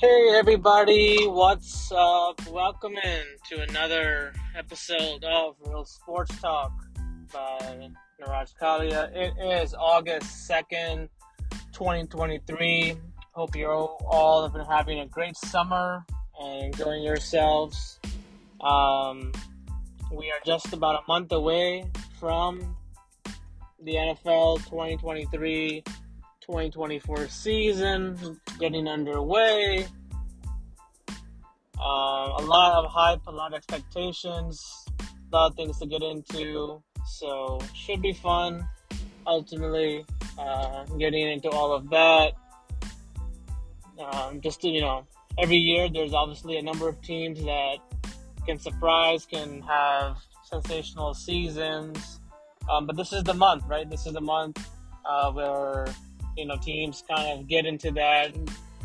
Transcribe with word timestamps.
Hey 0.00 0.30
everybody, 0.32 1.26
what's 1.26 1.92
up? 1.92 2.40
Welcome 2.48 2.94
in 3.04 3.22
to 3.50 3.60
another 3.68 4.32
episode 4.56 5.22
of 5.24 5.56
Real 5.66 5.84
Sports 5.84 6.40
Talk 6.40 6.72
by 7.30 7.90
Niraj 8.18 8.54
Kalia. 8.58 9.14
It 9.14 9.34
is 9.38 9.74
August 9.74 10.48
2nd, 10.48 11.10
2023. 11.72 12.96
Hope 13.32 13.54
you're 13.54 13.74
all 13.74 14.42
have 14.42 14.54
been 14.54 14.64
having 14.64 15.00
a 15.00 15.06
great 15.06 15.36
summer 15.36 16.06
and 16.40 16.72
enjoying 16.72 17.02
yourselves. 17.02 18.00
Um, 18.62 19.32
we 20.10 20.30
are 20.30 20.40
just 20.46 20.72
about 20.72 20.94
a 20.94 21.06
month 21.08 21.30
away 21.32 21.84
from 22.18 22.74
the 23.82 23.96
NFL 23.96 24.64
2023 24.64 25.82
2024 26.40 27.28
season 27.28 28.40
getting 28.60 28.86
underway. 28.86 29.86
Uh, 31.78 32.36
a 32.38 32.44
lot 32.44 32.84
of 32.84 32.90
hype, 32.90 33.26
a 33.26 33.30
lot 33.30 33.52
of 33.52 33.56
expectations, 33.56 34.84
a 35.00 35.36
lot 35.36 35.50
of 35.50 35.56
things 35.56 35.78
to 35.78 35.86
get 35.86 36.02
into. 36.02 36.82
So, 37.06 37.58
should 37.74 38.02
be 38.02 38.12
fun. 38.12 38.68
Ultimately, 39.26 40.04
uh, 40.38 40.84
getting 40.98 41.30
into 41.30 41.48
all 41.50 41.72
of 41.72 41.88
that. 41.90 42.34
Um, 43.98 44.40
just 44.40 44.60
to, 44.60 44.68
you 44.68 44.80
know, 44.80 45.06
every 45.38 45.56
year 45.56 45.88
there's 45.88 46.14
obviously 46.14 46.56
a 46.58 46.62
number 46.62 46.88
of 46.88 47.00
teams 47.02 47.42
that 47.44 47.76
can 48.46 48.58
surprise, 48.58 49.26
can 49.26 49.62
have 49.62 50.16
sensational 50.44 51.14
seasons. 51.14 52.20
Um, 52.70 52.86
but 52.86 52.96
this 52.96 53.12
is 53.12 53.24
the 53.24 53.34
month, 53.34 53.64
right? 53.66 53.88
This 53.88 54.06
is 54.06 54.12
the 54.12 54.20
month 54.20 54.68
uh, 55.04 55.32
where 55.32 55.86
you 56.36 56.46
know 56.46 56.56
teams 56.56 57.02
kind 57.08 57.38
of 57.38 57.48
get 57.48 57.66
into 57.66 57.90
that 57.92 58.34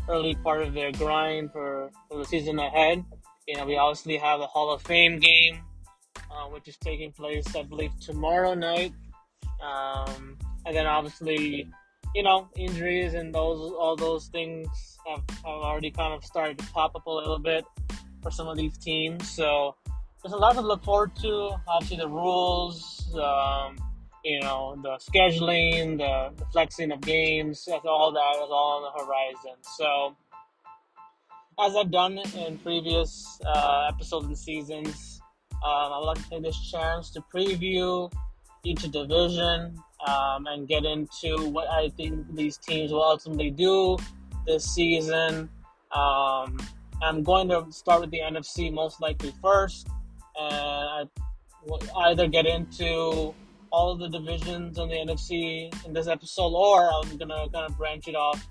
early 0.08 0.34
part 0.36 0.62
of 0.62 0.74
their 0.74 0.92
grind 0.92 1.52
for, 1.52 1.90
for 2.08 2.18
the 2.18 2.24
season 2.24 2.58
ahead. 2.58 3.04
You 3.48 3.56
know, 3.56 3.64
we 3.64 3.76
obviously 3.76 4.16
have 4.16 4.40
a 4.40 4.46
Hall 4.46 4.72
of 4.72 4.82
Fame 4.82 5.18
game, 5.18 5.60
uh, 6.30 6.46
which 6.46 6.68
is 6.68 6.76
taking 6.78 7.12
place, 7.12 7.44
I 7.54 7.62
believe, 7.62 7.92
tomorrow 8.00 8.54
night. 8.54 8.92
Um, 9.62 10.36
and 10.64 10.76
then 10.76 10.86
obviously, 10.86 11.68
you 12.14 12.22
know, 12.22 12.48
injuries 12.56 13.14
and 13.14 13.34
those 13.34 13.72
all 13.72 13.96
those 13.96 14.26
things 14.26 14.68
have, 15.06 15.22
have 15.28 15.44
already 15.44 15.90
kind 15.90 16.12
of 16.12 16.24
started 16.24 16.58
to 16.58 16.66
pop 16.66 16.94
up 16.94 17.06
a 17.06 17.10
little 17.10 17.38
bit 17.38 17.64
for 18.22 18.30
some 18.30 18.48
of 18.48 18.56
these 18.56 18.76
teams. 18.78 19.30
So 19.30 19.76
there's 20.22 20.32
a 20.32 20.36
lot 20.36 20.54
to 20.54 20.60
look 20.60 20.84
forward 20.84 21.14
to. 21.22 21.50
Obviously, 21.68 21.98
the 21.98 22.08
rules, 22.08 23.14
um, 23.14 23.76
you 24.26 24.40
know, 24.40 24.76
the 24.82 24.98
scheduling, 24.98 25.98
the, 25.98 26.44
flexing 26.50 26.90
of 26.90 27.00
games, 27.00 27.68
all 27.84 28.10
that 28.10 28.42
is 28.42 28.50
all 28.50 28.82
on 28.82 28.82
the 28.82 29.04
horizon. 29.04 29.56
So, 29.76 30.16
as 31.64 31.76
I've 31.76 31.92
done 31.92 32.18
in 32.36 32.58
previous 32.58 33.40
uh, 33.46 33.88
episodes 33.88 34.26
and 34.26 34.36
seasons, 34.36 35.20
um, 35.52 35.92
I 35.92 35.98
would 35.98 36.06
like 36.06 36.22
to 36.24 36.28
take 36.28 36.42
this 36.42 36.70
chance 36.70 37.10
to 37.10 37.20
preview 37.32 38.12
each 38.64 38.82
division 38.90 39.80
um, 40.08 40.46
and 40.48 40.66
get 40.66 40.84
into 40.84 41.48
what 41.50 41.70
I 41.70 41.88
think 41.90 42.34
these 42.34 42.56
teams 42.58 42.90
will 42.90 43.04
ultimately 43.04 43.52
do 43.52 43.96
this 44.44 44.64
season. 44.64 45.48
Um, 45.92 46.58
I'm 47.00 47.22
going 47.22 47.48
to 47.50 47.66
start 47.70 48.00
with 48.00 48.10
the 48.10 48.20
NFC 48.20 48.72
most 48.72 49.00
likely 49.00 49.32
first, 49.40 49.86
and 50.36 50.52
I 50.52 51.04
will 51.64 51.80
either 51.96 52.26
get 52.26 52.44
into 52.44 53.32
all 53.70 53.92
of 53.92 53.98
the 53.98 54.08
divisions 54.08 54.78
on 54.78 54.88
the 54.88 54.94
NFC 54.94 55.84
in 55.84 55.92
this 55.92 56.06
episode, 56.06 56.52
or 56.52 56.90
I'm 56.90 57.16
gonna 57.16 57.48
kind 57.52 57.70
of 57.70 57.76
branch 57.76 58.08
it 58.08 58.14
off 58.14 58.46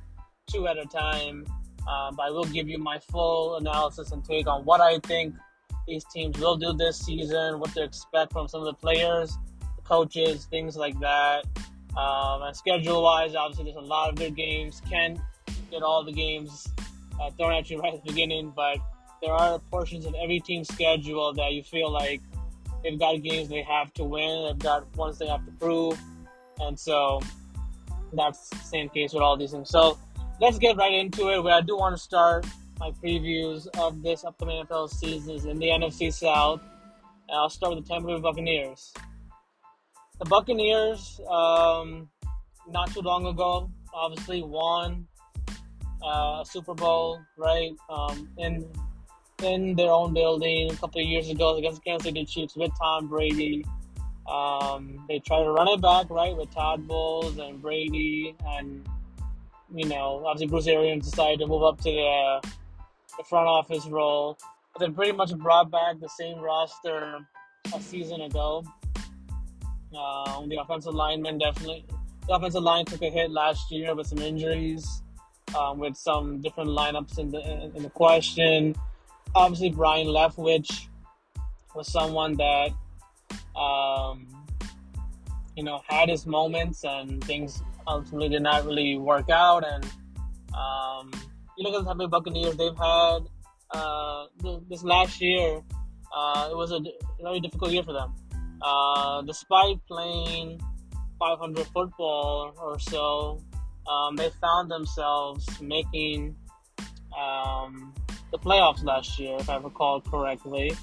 two 0.51 0.67
at 0.67 0.77
a 0.77 0.85
time. 0.85 1.45
Um, 1.87 2.15
but 2.15 2.23
I 2.23 2.29
will 2.31 2.45
give 2.45 2.67
you 2.67 2.79
my 2.79 2.97
full 2.99 3.57
analysis 3.57 4.11
and 4.11 4.23
take 4.23 4.47
on 4.47 4.65
what 4.65 4.81
I 4.81 4.99
think 4.99 5.35
these 5.87 6.03
teams 6.05 6.39
will 6.39 6.57
do 6.57 6.73
this 6.73 6.97
season, 6.97 7.59
what 7.59 7.73
to 7.73 7.83
expect 7.83 8.33
from 8.33 8.47
some 8.47 8.61
of 8.61 8.65
the 8.65 8.73
players, 8.73 9.37
the 9.59 9.81
coaches, 9.83 10.45
things 10.45 10.75
like 10.75 10.99
that. 10.99 11.45
Um, 11.95 12.41
and 12.41 12.55
schedule 12.55 13.03
wise, 13.03 13.35
obviously, 13.35 13.65
there's 13.65 13.77
a 13.77 13.87
lot 13.87 14.09
of 14.09 14.15
good 14.15 14.35
games. 14.35 14.81
Can't 14.89 15.19
get 15.69 15.83
all 15.83 16.03
the 16.03 16.11
games 16.11 16.67
uh, 17.21 17.29
thrown 17.31 17.53
at 17.53 17.69
you 17.69 17.79
right 17.79 17.93
at 17.93 18.03
the 18.03 18.11
beginning, 18.11 18.51
but 18.55 18.79
there 19.21 19.31
are 19.31 19.59
portions 19.71 20.05
of 20.05 20.15
every 20.15 20.39
team's 20.39 20.67
schedule 20.67 21.33
that 21.33 21.53
you 21.53 21.63
feel 21.63 21.91
like 21.91 22.21
They've 22.85 22.99
got 22.99 23.23
games 23.23 23.49
they 23.49 23.63
have 23.63 23.91
to 23.95 24.03
win. 24.03 24.45
They've 24.45 24.59
got 24.59 24.95
ones 24.95 25.17
they 25.17 25.25
have 25.25 25.43
to 25.43 25.51
prove, 25.53 25.99
and 26.59 26.79
so 26.79 27.19
that's 28.13 28.47
the 28.49 28.57
same 28.57 28.89
case 28.89 29.11
with 29.11 29.23
all 29.23 29.35
these 29.35 29.51
things. 29.51 29.69
So 29.69 29.97
let's 30.39 30.59
get 30.59 30.77
right 30.77 30.93
into 30.93 31.31
it. 31.31 31.43
Where 31.43 31.55
I 31.55 31.61
do 31.61 31.75
want 31.75 31.97
to 31.97 32.01
start 32.01 32.45
my 32.79 32.91
previews 32.91 33.67
of 33.79 34.03
this 34.03 34.23
upcoming 34.23 34.63
NFL 34.63 34.91
season 34.91 35.33
is 35.33 35.45
in 35.45 35.57
the 35.57 35.65
NFC 35.65 36.13
South. 36.13 36.61
And 37.27 37.35
I'll 37.35 37.49
start 37.49 37.75
with 37.75 37.83
the 37.83 37.89
Tampa 37.91 38.07
Bay 38.07 38.19
Buccaneers. 38.19 38.93
The 40.19 40.25
Buccaneers, 40.25 41.19
um, 41.27 42.07
not 42.67 42.93
too 42.93 43.01
long 43.01 43.25
ago, 43.25 43.71
obviously 43.95 44.43
won 44.43 45.07
uh, 46.03 46.41
a 46.41 46.43
Super 46.45 46.75
Bowl, 46.75 47.19
right? 47.35 47.71
Um, 47.89 48.29
in 48.37 48.69
in 49.43 49.75
their 49.75 49.91
own 49.91 50.13
building 50.13 50.71
a 50.71 50.75
couple 50.75 51.01
of 51.01 51.07
years 51.07 51.29
ago 51.29 51.57
against 51.57 51.83
Kansas 51.83 52.05
City 52.05 52.25
Chiefs 52.25 52.55
with 52.55 52.71
Tom 52.79 53.07
Brady. 53.07 53.65
Um, 54.29 55.05
they 55.07 55.19
tried 55.19 55.43
to 55.43 55.51
run 55.51 55.67
it 55.67 55.81
back, 55.81 56.09
right, 56.09 56.35
with 56.35 56.53
Todd 56.53 56.87
Bowles 56.87 57.37
and 57.37 57.61
Brady, 57.61 58.35
and 58.47 58.87
you 59.73 59.85
know, 59.85 60.23
obviously 60.25 60.47
Bruce 60.47 60.67
Arians 60.67 61.09
decided 61.09 61.39
to 61.39 61.47
move 61.47 61.63
up 61.63 61.77
to 61.79 61.91
the, 61.91 62.49
the 63.17 63.23
front 63.23 63.47
office 63.47 63.85
role, 63.87 64.37
but 64.73 64.79
then 64.79 64.93
pretty 64.93 65.11
much 65.11 65.35
brought 65.37 65.69
back 65.69 65.99
the 65.99 66.09
same 66.09 66.39
roster 66.39 67.19
a 67.75 67.81
season 67.81 68.21
ago. 68.21 68.63
Uh, 69.97 70.45
the 70.47 70.57
offensive 70.59 70.93
lineman 70.93 71.37
definitely, 71.37 71.85
the 72.27 72.33
offensive 72.33 72.63
line 72.63 72.85
took 72.85 73.01
a 73.01 73.09
hit 73.09 73.31
last 73.31 73.69
year 73.71 73.93
with 73.93 74.07
some 74.07 74.19
injuries, 74.19 75.03
um, 75.57 75.77
with 75.77 75.95
some 75.95 76.41
different 76.41 76.69
lineups 76.69 77.19
in 77.19 77.29
the 77.29 77.71
in 77.75 77.83
the 77.83 77.89
question 77.89 78.75
obviously 79.35 79.69
Byron 79.69 80.07
Leftwich 80.07 80.87
was 81.75 81.91
someone 81.91 82.35
that 82.37 82.69
um, 83.55 84.27
you 85.55 85.63
know 85.63 85.81
had 85.87 86.09
his 86.09 86.25
moments 86.25 86.83
and 86.83 87.23
things 87.23 87.61
ultimately 87.87 88.29
did 88.29 88.41
not 88.41 88.65
really 88.65 88.97
work 88.97 89.29
out. 89.29 89.63
And 89.65 89.85
um, 90.55 91.11
you 91.57 91.63
look 91.63 91.75
at 91.75 91.79
the 91.79 91.89
Tampa 91.89 92.05
Bay 92.05 92.07
Buccaneers; 92.07 92.55
they've 92.55 92.77
had 92.77 93.19
uh, 93.71 94.25
this 94.69 94.83
last 94.83 95.21
year. 95.21 95.61
Uh, 96.15 96.47
it 96.49 96.55
was 96.55 96.71
a 96.71 96.79
very 97.21 97.41
difficult 97.41 97.71
year 97.71 97.83
for 97.83 97.91
them. 97.91 98.13
Uh, 98.61 99.21
despite 99.23 99.77
playing 99.85 100.61
500 101.19 101.67
football 101.67 102.53
or 102.57 102.79
so, 102.79 103.43
um, 103.89 104.15
they 104.15 104.29
found 104.41 104.71
themselves 104.71 105.45
making 105.59 106.33
um, 107.19 107.93
the 108.35 108.49
playoffs 108.49 108.83
last 108.83 109.17
year, 109.19 109.37
if 109.39 109.49
I 109.49 109.57
recall 109.57 110.01
correctly. 110.01 110.73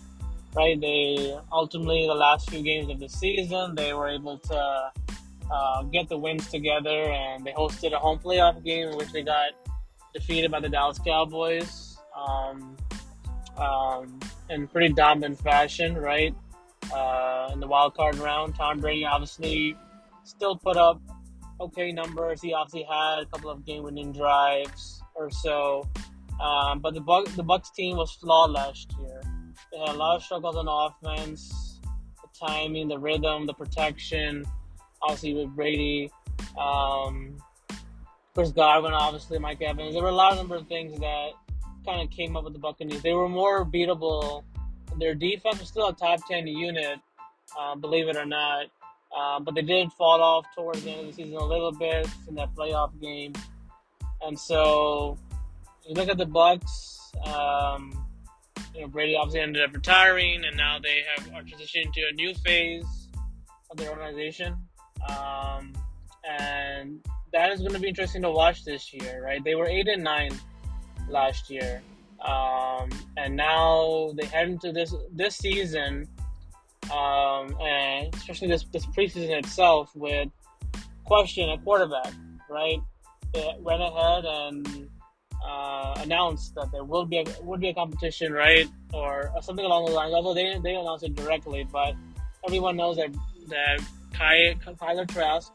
Right? 0.55 0.79
They 0.79 1.37
ultimately, 1.51 2.07
the 2.07 2.15
last 2.15 2.51
few 2.51 2.63
games 2.63 2.91
of 2.91 3.01
the 3.01 3.09
season, 3.09 3.75
they 3.75 3.95
were 3.95 4.09
able 4.09 4.39
to 4.39 4.93
uh, 5.51 5.83
get 5.85 6.09
the 6.09 6.19
wins 6.19 6.51
together 6.51 7.11
and 7.11 7.45
they 7.45 7.53
hosted 7.53 7.93
a 7.93 7.99
home 7.99 8.19
playoff 8.19 8.63
game 8.65 8.89
in 8.89 8.97
which 8.97 9.13
they 9.13 9.23
got 9.23 9.53
defeated 10.13 10.51
by 10.51 10.61
the 10.61 10.69
Dallas 10.69 10.99
Cowboys 10.99 11.97
um, 12.17 12.77
um, 13.57 14.21
in 14.51 14.69
pretty 14.69 14.93
dominant 14.93 15.39
fashion, 15.39 15.95
right? 15.95 16.35
Uh, 16.95 17.51
in 17.53 17.61
the 17.61 17.67
wild 17.67 17.95
card 17.95 18.17
round, 18.17 18.55
Tom 18.55 18.81
Brady 18.81 19.07
obviously 19.07 19.75
still 20.25 20.57
put 20.57 20.77
up 20.77 21.01
okay 21.61 21.93
numbers. 21.93 22.43
He 22.43 22.53
obviously 22.53 22.83
had 22.83 23.21
a 23.21 23.27
couple 23.27 23.49
of 23.49 23.65
game 23.65 23.85
winning 23.85 24.13
drives 24.13 25.03
or 25.15 25.31
so. 25.31 25.89
Um, 26.43 26.81
but 26.81 26.95
the 26.95 27.01
Buck, 27.01 27.27
the 27.37 27.43
Bucks 27.43 27.71
team 27.71 27.97
was 27.97 28.11
flawed 28.11 28.51
last 28.51 28.93
year. 29.01 29.21
They 29.71 29.79
had 29.79 29.91
a 29.91 29.93
lot 29.93 30.17
of 30.17 30.23
struggles 30.25 30.57
on 30.57 30.67
offense, 30.69 31.79
the 32.21 32.47
timing, 32.47 32.89
the 32.89 32.99
rhythm, 32.99 33.47
the 33.47 33.55
protection. 33.55 34.45
Obviously 35.01 35.35
with 35.35 35.55
Brady, 35.55 36.11
um, 36.59 37.37
Chris 38.35 38.51
Godwin, 38.51 38.93
obviously 38.93 39.39
Mike 39.39 39.63
Evans. 39.63 39.95
There 39.95 40.03
were 40.03 40.09
a 40.09 40.15
lot 40.15 40.33
of 40.33 40.39
number 40.39 40.57
of 40.57 40.67
things 40.67 40.99
that 40.99 41.31
kind 41.87 42.03
of 42.03 42.11
came 42.11 42.37
up 42.37 42.45
with 42.45 42.55
the 42.55 42.59
Buccaneers. 42.59 43.03
They 43.03 43.13
were 43.13 43.29
more 43.29 43.65
beatable. 43.65 44.43
Their 44.99 45.15
defense 45.15 45.61
was 45.61 45.69
still 45.69 45.89
a 45.89 45.95
top 45.95 46.21
ten 46.29 46.47
unit, 46.47 46.99
uh, 47.59 47.77
believe 47.77 48.09
it 48.09 48.17
or 48.17 48.27
not. 48.27 48.67
Uh, 49.17 49.41
but 49.41 49.55
they 49.55 49.63
did 49.63 49.93
fall 49.93 50.23
off 50.23 50.47
towards 50.55 50.83
the 50.83 50.91
end 50.91 51.01
of 51.01 51.07
the 51.07 51.13
season 51.13 51.37
a 51.37 51.45
little 51.45 51.73
bit 51.73 52.09
in 52.29 52.35
that 52.35 52.55
playoff 52.55 52.99
game, 53.01 53.33
and 54.23 54.39
so 54.39 55.19
you 55.93 56.01
look 56.01 56.09
at 56.09 56.17
the 56.17 56.27
Bucks. 56.27 57.13
Um, 57.27 58.07
you 58.75 58.81
know, 58.81 58.89
Brady 58.89 59.15
obviously 59.15 59.41
ended 59.41 59.63
up 59.63 59.75
retiring, 59.75 60.45
and 60.45 60.57
now 60.57 60.79
they 60.83 61.03
have 61.15 61.29
are 61.35 61.43
transitioning 61.43 61.93
to 61.93 62.01
a 62.11 62.15
new 62.15 62.35
phase 62.35 63.09
of 63.71 63.77
their 63.77 63.91
organization. 63.91 64.57
Um, 65.07 65.75
and 66.27 67.05
that 67.33 67.53
is 67.53 67.61
going 67.61 67.75
to 67.75 67.79
be 67.79 67.89
interesting 67.89 68.23
to 68.23 68.31
watch 68.31 68.65
this 68.65 68.93
year, 68.95 69.23
right? 69.23 69.45
They 69.45 69.55
were 69.55 69.67
eight 69.67 69.89
and 69.89 70.03
nine 70.03 70.33
last 71.11 71.51
year. 71.51 71.83
Um, 72.25 72.89
and 73.19 73.37
now 73.37 74.13
they 74.17 74.25
head 74.27 74.49
into 74.49 74.73
this 74.73 74.95
this 75.13 75.37
season, 75.37 76.09
um, 76.91 77.55
and 77.61 78.15
especially 78.15 78.49
this 78.49 78.65
this 78.73 78.87
preseason 78.87 79.39
itself 79.39 79.91
with 79.95 80.29
question 81.05 81.51
at 81.51 81.63
quarterback. 81.65 82.15
Right, 82.49 82.79
they 83.35 83.55
went 83.61 83.83
ahead 83.83 84.25
and 84.25 84.89
uh, 85.45 85.95
announced 85.99 86.55
that 86.55 86.71
there 86.73 86.85
will 86.85 87.05
be 87.05 87.19
a, 87.19 87.25
would 87.43 87.61
be 87.61 87.69
a 87.69 87.75
competition, 87.75 88.33
right, 88.33 88.69
or, 88.93 89.31
something 89.41 89.65
along 89.65 89.87
the 89.87 89.93
lines. 89.93 90.15
Although 90.15 90.35
they 90.35 90.59
they 90.63 90.75
announced 90.75 91.05
it 91.05 91.15
directly, 91.15 91.67
but 91.71 91.95
everyone 92.47 92.77
knows 92.77 92.97
that 92.97 93.13
that 93.49 93.81
Ky, 94.13 94.55
Kyler 94.65 95.09
Trask, 95.09 95.53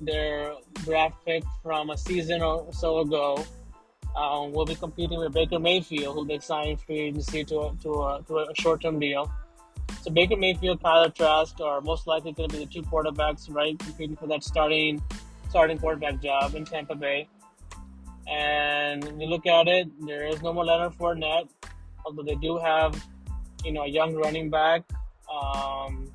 their 0.00 0.54
draft 0.84 1.16
pick 1.26 1.44
from 1.62 1.90
a 1.90 1.98
season 1.98 2.42
or 2.42 2.72
so 2.72 3.00
ago, 3.00 3.44
um, 4.16 4.52
will 4.52 4.64
be 4.64 4.74
competing 4.74 5.18
with 5.18 5.32
Baker 5.32 5.58
Mayfield, 5.58 6.14
who 6.14 6.26
they 6.26 6.38
signed 6.38 6.80
free 6.80 7.00
agency 7.00 7.44
to 7.44 7.60
a, 7.60 7.76
to 7.82 7.90
a, 8.02 8.22
to 8.26 8.36
a 8.38 8.54
short 8.54 8.80
term 8.80 8.98
deal. 8.98 9.30
So 10.02 10.10
Baker 10.10 10.36
Mayfield, 10.36 10.82
Kyler 10.82 11.14
Trask 11.14 11.60
are 11.60 11.80
most 11.80 12.06
likely 12.06 12.32
going 12.32 12.48
to 12.50 12.58
be 12.58 12.64
the 12.64 12.70
two 12.70 12.82
quarterbacks, 12.82 13.52
right, 13.52 13.78
competing 13.78 14.16
for 14.16 14.26
that 14.28 14.44
starting 14.44 15.02
starting 15.48 15.78
quarterback 15.78 16.22
job 16.22 16.54
in 16.54 16.64
Tampa 16.64 16.94
Bay. 16.94 17.26
And 18.30 19.04
when 19.04 19.20
you 19.20 19.26
look 19.28 19.46
at 19.46 19.68
it, 19.68 19.88
there 20.06 20.26
is 20.26 20.42
no 20.42 20.52
more 20.52 20.64
Leonard 20.64 20.92
Fournette, 20.92 21.48
although 22.04 22.22
they 22.22 22.34
do 22.36 22.58
have, 22.58 23.02
you 23.64 23.72
know, 23.72 23.82
a 23.82 23.88
young 23.88 24.14
running 24.14 24.50
back 24.50 24.82
um, 25.32 26.10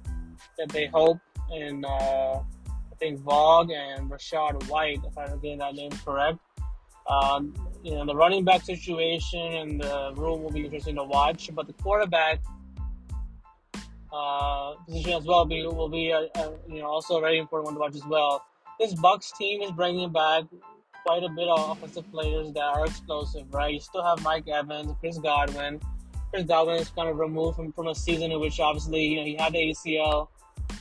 that 0.58 0.70
they 0.70 0.88
hope 0.88 1.20
in, 1.56 1.84
uh, 1.84 2.40
I 2.40 2.96
think, 3.00 3.20
Vogue 3.20 3.72
and 3.72 4.10
Rachaad 4.10 4.70
White, 4.70 5.00
if 5.06 5.18
I'm 5.18 5.40
getting 5.40 5.60
that 5.60 5.74
name 5.74 5.92
correct. 6.06 6.40
Um, 7.10 7.54
you 7.84 7.92
know, 7.96 8.06
the 8.06 8.16
running 8.16 8.46
back 8.46 8.62
situation 8.62 9.42
and 9.42 9.82
the 9.82 10.14
room 10.16 10.44
will 10.44 10.52
be 10.52 10.64
interesting 10.64 10.96
to 10.96 11.04
watch, 11.04 11.50
but 11.54 11.68
the 11.68 11.74
quarterback 11.74 12.40
uh, 14.14 14.76
position 14.86 15.14
as 15.14 15.26
well 15.26 15.40
will 15.40 15.46
be, 15.46 15.68
will 15.68 15.90
be 15.90 16.12
a, 16.12 16.30
a, 16.36 16.54
you 16.70 16.80
know, 16.82 16.88
also 16.88 17.18
a 17.18 17.22
very 17.22 17.40
important 17.40 17.66
one 17.66 17.74
to 17.74 17.80
watch 17.80 17.96
as 17.96 18.06
well. 18.06 18.46
This 18.80 18.94
Bucks 18.94 19.32
team 19.38 19.62
is 19.62 19.72
bringing 19.72 20.12
back 20.12 20.46
quite 21.06 21.24
a 21.24 21.30
bit 21.30 21.48
of 21.48 21.72
offensive 21.72 22.10
players 22.12 22.52
that 22.54 22.64
are 22.64 22.86
explosive, 22.86 23.54
right? 23.54 23.74
You 23.74 23.80
still 23.80 24.04
have 24.04 24.24
Mike 24.24 24.48
Evans, 24.48 24.94
Chris 25.00 25.18
Godwin. 25.18 25.80
Chris 26.32 26.46
Godwin 26.46 26.80
is 26.80 26.90
kind 26.90 27.10
of 27.10 27.18
removed 27.18 27.58
from, 27.58 27.72
from 27.74 27.88
a 27.88 27.96
season 27.96 28.32
in 28.32 28.40
which 28.40 28.60
obviously, 28.60 29.04
you 29.04 29.18
know, 29.18 29.26
he 29.26 29.36
had 29.36 29.54
the 29.54 29.60
ACL 29.60 30.30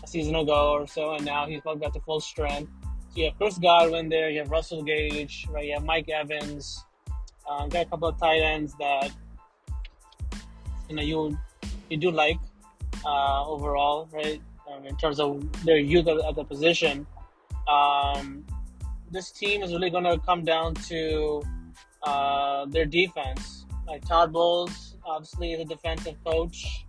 a 0.03 0.07
season 0.07 0.35
ago 0.35 0.73
or 0.73 0.87
so, 0.87 1.15
and 1.15 1.25
now 1.25 1.47
he's 1.47 1.61
probably 1.61 1.81
got 1.81 1.93
to 1.95 2.01
full 2.01 2.21
strength. 2.21 2.71
So 3.11 3.21
you 3.21 3.25
have 3.27 3.37
Chris 3.37 3.59
Godwin 3.59 4.09
there, 4.09 4.31
you 4.31 4.39
have 4.39 4.51
Russell 4.51 4.83
Gage, 4.83 5.47
right? 5.51 5.67
You 5.67 5.75
have 5.75 5.85
Mike 5.85 6.09
Evans. 6.09 6.85
Um, 7.51 7.69
got 7.69 7.87
a 7.87 7.89
couple 7.89 8.09
of 8.09 8.19
tight 8.19 8.41
ends 8.41 8.75
that 8.79 9.11
you 10.89 10.95
know 10.95 11.03
you 11.03 11.37
you 11.91 11.97
do 11.97 12.11
like 12.11 12.39
uh, 13.05 13.45
overall, 13.47 14.09
right? 14.13 14.41
Um, 14.71 14.87
in 14.87 14.97
terms 14.97 15.19
of 15.19 15.43
their 15.65 15.79
youth 15.79 16.07
at 16.07 16.37
the 16.37 16.45
position. 16.45 17.07
Um, 17.69 18.45
this 19.13 19.31
team 19.31 19.63
is 19.63 19.73
really 19.73 19.91
going 19.91 20.05
to 20.05 20.19
come 20.19 20.43
down 20.43 20.75
to 20.75 21.43
uh, 22.03 22.65
their 22.67 22.87
defense. 22.87 23.67
Like 23.87 24.05
Todd 24.07 24.33
Bowles, 24.33 24.97
obviously, 25.05 25.53
is 25.53 25.61
a 25.61 25.65
defensive 25.65 26.17
coach, 26.25 26.87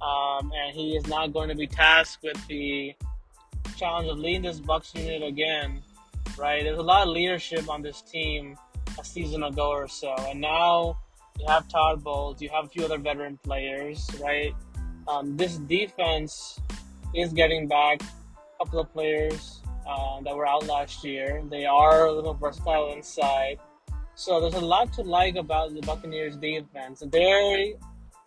um, 0.00 0.52
and 0.56 0.74
he 0.74 0.96
is 0.96 1.06
not 1.08 1.32
going 1.32 1.48
to 1.48 1.56
be 1.56 1.66
tasked 1.66 2.22
with 2.22 2.46
the 2.46 2.94
challenge 3.76 4.08
of 4.08 4.18
leading 4.18 4.42
this 4.42 4.60
Bucks 4.60 4.94
unit 4.94 5.22
again. 5.22 5.82
Right? 6.38 6.62
There's 6.62 6.78
a 6.78 6.82
lot 6.82 7.08
of 7.08 7.12
leadership 7.12 7.68
on 7.68 7.82
this 7.82 8.02
team 8.02 8.56
a 8.98 9.04
season 9.04 9.42
ago 9.42 9.70
or 9.70 9.88
so, 9.88 10.14
and 10.28 10.40
now 10.40 10.96
you 11.40 11.46
have 11.48 11.68
Todd 11.68 12.04
Bowles, 12.04 12.40
you 12.40 12.48
have 12.50 12.66
a 12.66 12.68
few 12.68 12.84
other 12.84 12.98
veteran 12.98 13.38
players, 13.42 14.08
right? 14.22 14.54
Um, 15.08 15.36
this 15.36 15.56
defense 15.56 16.60
is 17.14 17.32
getting 17.32 17.66
back 17.66 18.02
a 18.02 18.64
couple 18.64 18.80
of 18.80 18.92
players 18.92 19.62
uh, 19.88 20.20
that 20.20 20.36
were 20.36 20.46
out 20.46 20.66
last 20.66 21.02
year. 21.02 21.42
They 21.50 21.64
are 21.64 22.06
a 22.06 22.12
little 22.12 22.34
versatile 22.34 22.92
inside. 22.92 23.58
So 24.14 24.40
there's 24.40 24.54
a 24.54 24.60
lot 24.60 24.92
to 24.94 25.02
like 25.02 25.36
about 25.36 25.74
the 25.74 25.80
Buccaneers 25.80 26.36
defense. 26.36 27.02
They 27.06 27.74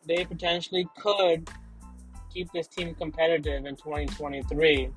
they 0.08 0.26
potentially 0.26 0.88
could 0.98 1.50
keep 2.34 2.52
this 2.52 2.68
team 2.68 2.96
competitive 2.96 3.66
in 3.66 3.76
2023. 3.76 4.90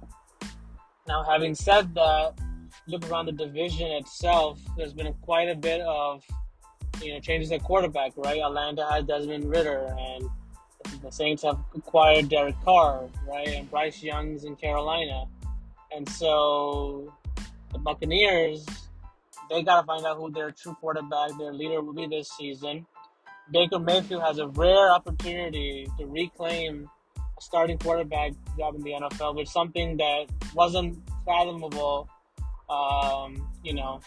Now, 1.06 1.22
having 1.24 1.54
said 1.54 1.94
that, 1.94 2.34
look 2.86 3.10
around 3.10 3.26
the 3.26 3.32
division 3.32 3.90
itself. 3.92 4.60
There's 4.76 4.94
been 4.94 5.12
quite 5.20 5.48
a 5.48 5.54
bit 5.54 5.80
of 5.82 6.24
you 7.02 7.12
know 7.12 7.20
changes 7.20 7.52
at 7.52 7.62
quarterback. 7.62 8.12
Right, 8.16 8.40
Atlanta 8.40 8.86
has 8.90 9.04
Desmond 9.04 9.50
Ridder, 9.50 9.94
and 9.98 10.30
the 11.02 11.10
Saints 11.10 11.42
have 11.42 11.58
acquired 11.74 12.28
Derek 12.28 12.56
Carr. 12.64 13.08
Right, 13.28 13.48
and 13.48 13.70
Bryce 13.70 14.02
Young's 14.02 14.44
in 14.44 14.56
Carolina. 14.56 15.24
And 15.94 16.08
so 16.08 17.12
the 17.72 17.78
Buccaneers, 17.78 18.66
they 19.50 19.62
got 19.62 19.80
to 19.80 19.86
find 19.86 20.04
out 20.04 20.16
who 20.16 20.30
their 20.30 20.50
true 20.50 20.76
quarterback, 20.80 21.30
their 21.38 21.52
leader 21.52 21.80
will 21.82 21.92
be 21.92 22.06
this 22.06 22.30
season. 22.36 22.86
Baker 23.52 23.78
Mayfield 23.78 24.22
has 24.22 24.38
a 24.38 24.48
rare 24.48 24.90
opportunity 24.90 25.86
to 25.98 26.06
reclaim 26.06 26.88
a 27.16 27.40
starting 27.40 27.78
quarterback 27.78 28.32
job 28.58 28.74
in 28.74 28.82
the 28.82 28.92
NFL, 28.92 29.36
which 29.36 29.48
is 29.48 29.52
something 29.52 29.96
that 29.98 30.26
wasn't 30.54 30.98
fathomable, 31.26 32.08
um, 32.70 33.48
you 33.62 33.74
know, 33.74 34.00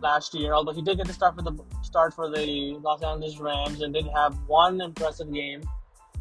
last 0.00 0.34
year. 0.34 0.54
Although 0.54 0.72
he 0.72 0.82
did 0.82 0.98
get 0.98 1.06
to 1.06 1.12
start 1.12 1.34
for 1.34 1.42
the 1.42 1.52
start 1.82 2.14
for 2.14 2.30
the 2.30 2.78
Los 2.80 3.02
Angeles 3.02 3.38
Rams 3.38 3.82
and 3.82 3.92
did 3.92 4.06
have 4.14 4.34
one 4.46 4.80
impressive 4.80 5.32
game 5.32 5.62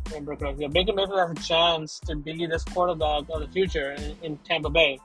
remember 0.07 0.35
correctly. 0.35 0.67
Baker 0.67 0.93
Mayfield 0.93 1.19
has 1.19 1.31
a 1.31 1.47
chance 1.47 1.99
to 2.01 2.15
be 2.15 2.45
this 2.45 2.63
quarterback 2.63 3.23
of 3.29 3.41
the 3.41 3.47
future 3.51 3.91
in, 3.91 4.15
in, 4.21 4.37
Tampa 4.39 4.69
Bay. 4.69 4.99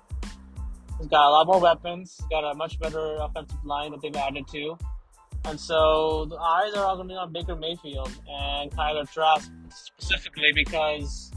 He's 0.99 1.09
got 1.09 1.27
a 1.27 1.31
lot 1.31 1.47
more 1.47 1.61
weapons. 1.61 2.17
He's 2.19 2.29
got 2.29 2.51
a 2.51 2.55
much 2.55 2.79
better 2.79 3.17
offensive 3.21 3.65
line 3.65 3.93
that 3.93 4.03
they've 4.03 4.15
added 4.15 4.47
to. 4.49 4.77
And 5.47 5.59
so 5.59 6.27
the 6.27 6.37
eyes 6.37 6.75
are 6.75 6.85
all 6.85 6.97
going 6.97 7.09
to 7.09 7.15
be 7.15 7.19
on 7.19 7.33
Baker 7.33 7.57
Mayfield 7.57 8.13
and 8.29 8.71
Kyler 8.73 9.11
Trask 9.11 9.51
specifically 9.71 10.53
because 10.55 11.33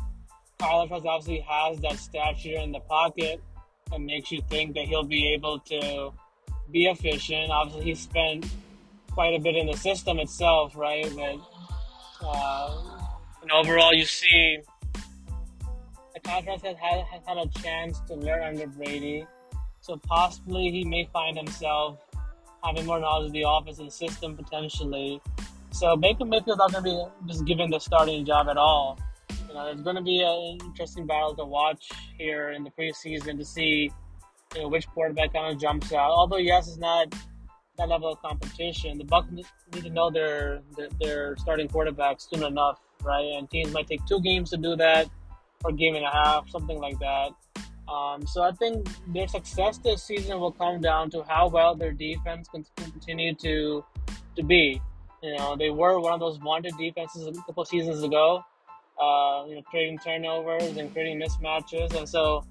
Kyler 0.59 0.87
Trask 0.89 1.05
obviously 1.05 1.39
has 1.47 1.79
that 1.79 1.97
stature 1.97 2.57
in 2.57 2.73
the 2.73 2.81
pocket 2.81 3.41
and 3.93 4.05
makes 4.05 4.31
you 4.31 4.41
think 4.49 4.75
that 4.75 4.85
he'll 4.85 5.05
be 5.05 5.33
able 5.33 5.59
to 5.59 6.11
be 6.71 6.87
efficient. 6.87 7.51
Obviously, 7.51 7.85
he 7.85 7.95
spent 7.95 8.45
quite 9.11 9.35
a 9.35 9.39
bit 9.39 9.55
in 9.55 9.67
the 9.67 9.77
system 9.77 10.19
itself, 10.19 10.75
right? 10.75 11.05
With 11.13 11.39
uh, 12.21 12.92
and 13.43 13.51
overall, 13.51 13.93
you 13.93 14.05
see 14.05 14.59
the 16.13 16.19
contrast 16.21 16.65
has 16.65 16.77
had, 16.77 17.03
has 17.11 17.21
had 17.27 17.37
a 17.37 17.47
chance 17.61 17.99
to 18.07 18.15
learn 18.15 18.41
under 18.41 18.67
Brady. 18.67 19.27
So 19.81 19.97
possibly 19.97 20.71
he 20.71 20.85
may 20.85 21.09
find 21.11 21.37
himself 21.37 21.99
having 22.63 22.85
more 22.85 23.01
knowledge 23.01 23.27
of 23.27 23.33
the 23.33 23.43
office 23.43 23.79
and 23.79 23.91
system 23.91 24.37
potentially. 24.37 25.21
So 25.71 25.97
Baker 25.97 26.23
Mayfield's 26.23 26.59
not 26.59 26.71
going 26.71 26.85
to 26.85 26.89
be 26.89 27.27
just 27.27 27.45
given 27.45 27.69
the 27.69 27.79
starting 27.79 28.25
job 28.25 28.47
at 28.47 28.55
all. 28.55 28.97
You 29.49 29.53
know, 29.53 29.65
there's 29.65 29.81
going 29.81 29.97
to 29.97 30.01
be 30.01 30.21
an 30.21 30.65
interesting 30.65 31.05
battle 31.05 31.35
to 31.35 31.43
watch 31.43 31.89
here 32.17 32.51
in 32.51 32.63
the 32.63 32.69
preseason 32.71 33.37
to 33.37 33.43
see 33.43 33.91
you 34.55 34.61
know, 34.61 34.67
which 34.69 34.87
quarterback 34.87 35.33
kind 35.33 35.53
of 35.53 35.59
jumps 35.59 35.91
out. 35.91 36.11
Although 36.11 36.37
yes, 36.37 36.69
it's 36.69 36.77
not 36.77 37.13
that 37.77 37.89
level 37.89 38.13
of 38.13 38.21
competition. 38.21 38.97
The 38.97 39.03
Bucs 39.03 39.31
need 39.31 39.45
to 39.83 39.89
know 39.89 40.09
their, 40.11 40.61
their 40.77 40.89
their 41.01 41.37
starting 41.37 41.67
quarterback 41.67 42.21
soon 42.21 42.43
enough 42.43 42.79
right? 43.03 43.35
And 43.37 43.49
teams 43.49 43.71
might 43.73 43.87
take 43.87 44.05
two 44.05 44.21
games 44.21 44.49
to 44.51 44.57
do 44.57 44.75
that, 44.75 45.09
or 45.63 45.71
game 45.71 45.95
and 45.95 46.05
a 46.05 46.11
half, 46.11 46.49
something 46.49 46.77
like 46.79 46.99
that. 46.99 47.31
Um, 47.87 48.25
so 48.25 48.43
I 48.43 48.51
think 48.51 48.87
their 49.13 49.27
success 49.27 49.77
this 49.77 50.03
season 50.03 50.39
will 50.39 50.51
come 50.51 50.79
down 50.81 51.09
to 51.11 51.23
how 51.23 51.49
well 51.49 51.75
their 51.75 51.91
defense 51.91 52.47
can 52.47 52.65
continue 52.75 53.35
to 53.35 53.83
to 54.35 54.43
be. 54.43 54.81
You 55.21 55.37
know, 55.37 55.55
they 55.55 55.69
were 55.69 55.99
one 55.99 56.13
of 56.13 56.19
those 56.19 56.39
wanted 56.39 56.73
defenses 56.77 57.27
a 57.27 57.33
couple 57.43 57.63
seasons 57.65 58.03
ago. 58.03 58.43
Uh, 58.99 59.45
you 59.47 59.55
know, 59.55 59.61
creating 59.63 59.97
turnovers 59.99 60.77
and 60.77 60.91
creating 60.93 61.19
mismatches, 61.19 61.95
and 61.97 62.07
so 62.07 62.45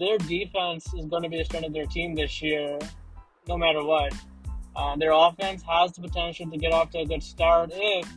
their 0.00 0.18
defense 0.18 0.86
is 0.94 1.06
going 1.06 1.22
to 1.22 1.28
be 1.28 1.36
the 1.36 1.44
strength 1.44 1.66
of 1.66 1.72
their 1.72 1.86
team 1.86 2.14
this 2.14 2.40
year, 2.40 2.78
no 3.46 3.58
matter 3.58 3.84
what. 3.84 4.12
Uh, 4.74 4.96
their 4.96 5.12
offense 5.12 5.62
has 5.68 5.92
the 5.92 6.00
potential 6.00 6.50
to 6.50 6.56
get 6.56 6.72
off 6.72 6.90
to 6.90 7.00
a 7.00 7.06
good 7.06 7.22
start 7.22 7.70
if 7.72 8.08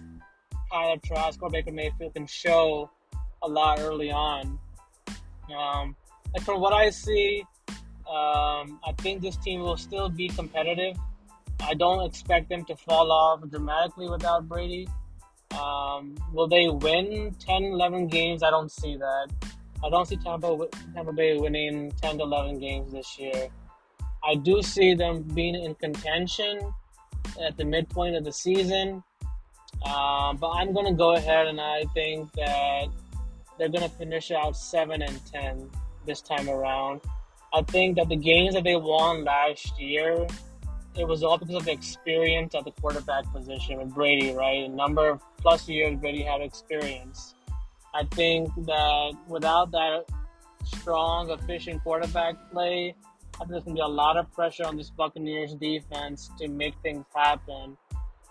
Kyler 0.75 1.01
Trask 1.01 1.41
or 1.41 1.49
Baker 1.49 1.71
Mayfield 1.71 2.13
can 2.13 2.27
show 2.27 2.89
a 3.41 3.47
lot 3.47 3.79
early 3.79 4.11
on. 4.11 4.59
Um, 5.55 5.95
from 6.43 6.59
what 6.59 6.73
I 6.73 6.89
see, 6.89 7.45
um, 7.69 8.79
I 8.83 8.93
think 8.97 9.21
this 9.21 9.37
team 9.37 9.61
will 9.61 9.77
still 9.77 10.09
be 10.09 10.27
competitive. 10.27 10.97
I 11.61 11.75
don't 11.75 12.05
expect 12.05 12.49
them 12.49 12.65
to 12.65 12.75
fall 12.75 13.09
off 13.09 13.49
dramatically 13.49 14.09
without 14.09 14.49
Brady. 14.49 14.89
Um, 15.57 16.15
will 16.33 16.47
they 16.47 16.67
win 16.67 17.33
10, 17.39 17.63
11 17.63 18.07
games? 18.07 18.43
I 18.43 18.49
don't 18.49 18.71
see 18.71 18.97
that. 18.97 19.27
I 19.81 19.89
don't 19.89 20.05
see 20.05 20.17
Tampa, 20.17 20.57
Tampa 20.93 21.13
Bay 21.13 21.37
winning 21.37 21.91
10 22.01 22.17
to 22.17 22.23
11 22.23 22.59
games 22.59 22.91
this 22.91 23.17
year. 23.17 23.47
I 24.27 24.35
do 24.35 24.61
see 24.61 24.93
them 24.93 25.21
being 25.21 25.55
in 25.55 25.75
contention 25.75 26.73
at 27.41 27.55
the 27.55 27.63
midpoint 27.63 28.15
of 28.15 28.25
the 28.25 28.33
season. 28.33 29.03
Um, 29.85 30.37
but 30.37 30.49
I'm 30.49 30.73
going 30.73 30.87
to 30.87 30.93
go 30.93 31.15
ahead 31.15 31.47
and 31.47 31.61
I 31.61 31.83
think 31.93 32.31
that 32.33 32.87
they're 33.57 33.69
going 33.69 33.83
to 33.83 33.89
finish 33.89 34.31
out 34.31 34.57
7 34.57 35.01
and 35.01 35.25
10 35.25 35.69
this 36.05 36.21
time 36.21 36.49
around. 36.49 37.01
I 37.53 37.61
think 37.61 37.95
that 37.97 38.09
the 38.09 38.15
games 38.15 38.55
that 38.55 38.63
they 38.63 38.75
won 38.75 39.23
last 39.23 39.79
year, 39.79 40.27
it 40.95 41.07
was 41.07 41.23
all 41.23 41.37
because 41.37 41.55
of 41.55 41.65
the 41.65 41.71
experience 41.71 42.55
at 42.55 42.65
the 42.65 42.71
quarterback 42.71 43.31
position 43.31 43.77
with 43.77 43.93
Brady, 43.93 44.33
right? 44.33 44.65
A 44.65 44.69
number 44.69 45.09
of 45.09 45.21
plus 45.37 45.69
years 45.69 45.97
Brady 45.99 46.23
had 46.23 46.41
experience. 46.41 47.35
I 47.93 48.03
think 48.11 48.53
that 48.65 49.13
without 49.27 49.71
that 49.71 50.05
strong, 50.65 51.29
efficient 51.29 51.81
quarterback 51.83 52.35
play, 52.51 52.95
I 53.35 53.37
think 53.39 53.51
there's 53.51 53.63
going 53.63 53.75
to 53.75 53.81
be 53.81 53.85
a 53.85 53.87
lot 53.87 54.17
of 54.17 54.31
pressure 54.33 54.65
on 54.65 54.75
this 54.75 54.89
Buccaneers 54.89 55.53
defense 55.55 56.29
to 56.39 56.47
make 56.47 56.73
things 56.81 57.05
happen. 57.15 57.77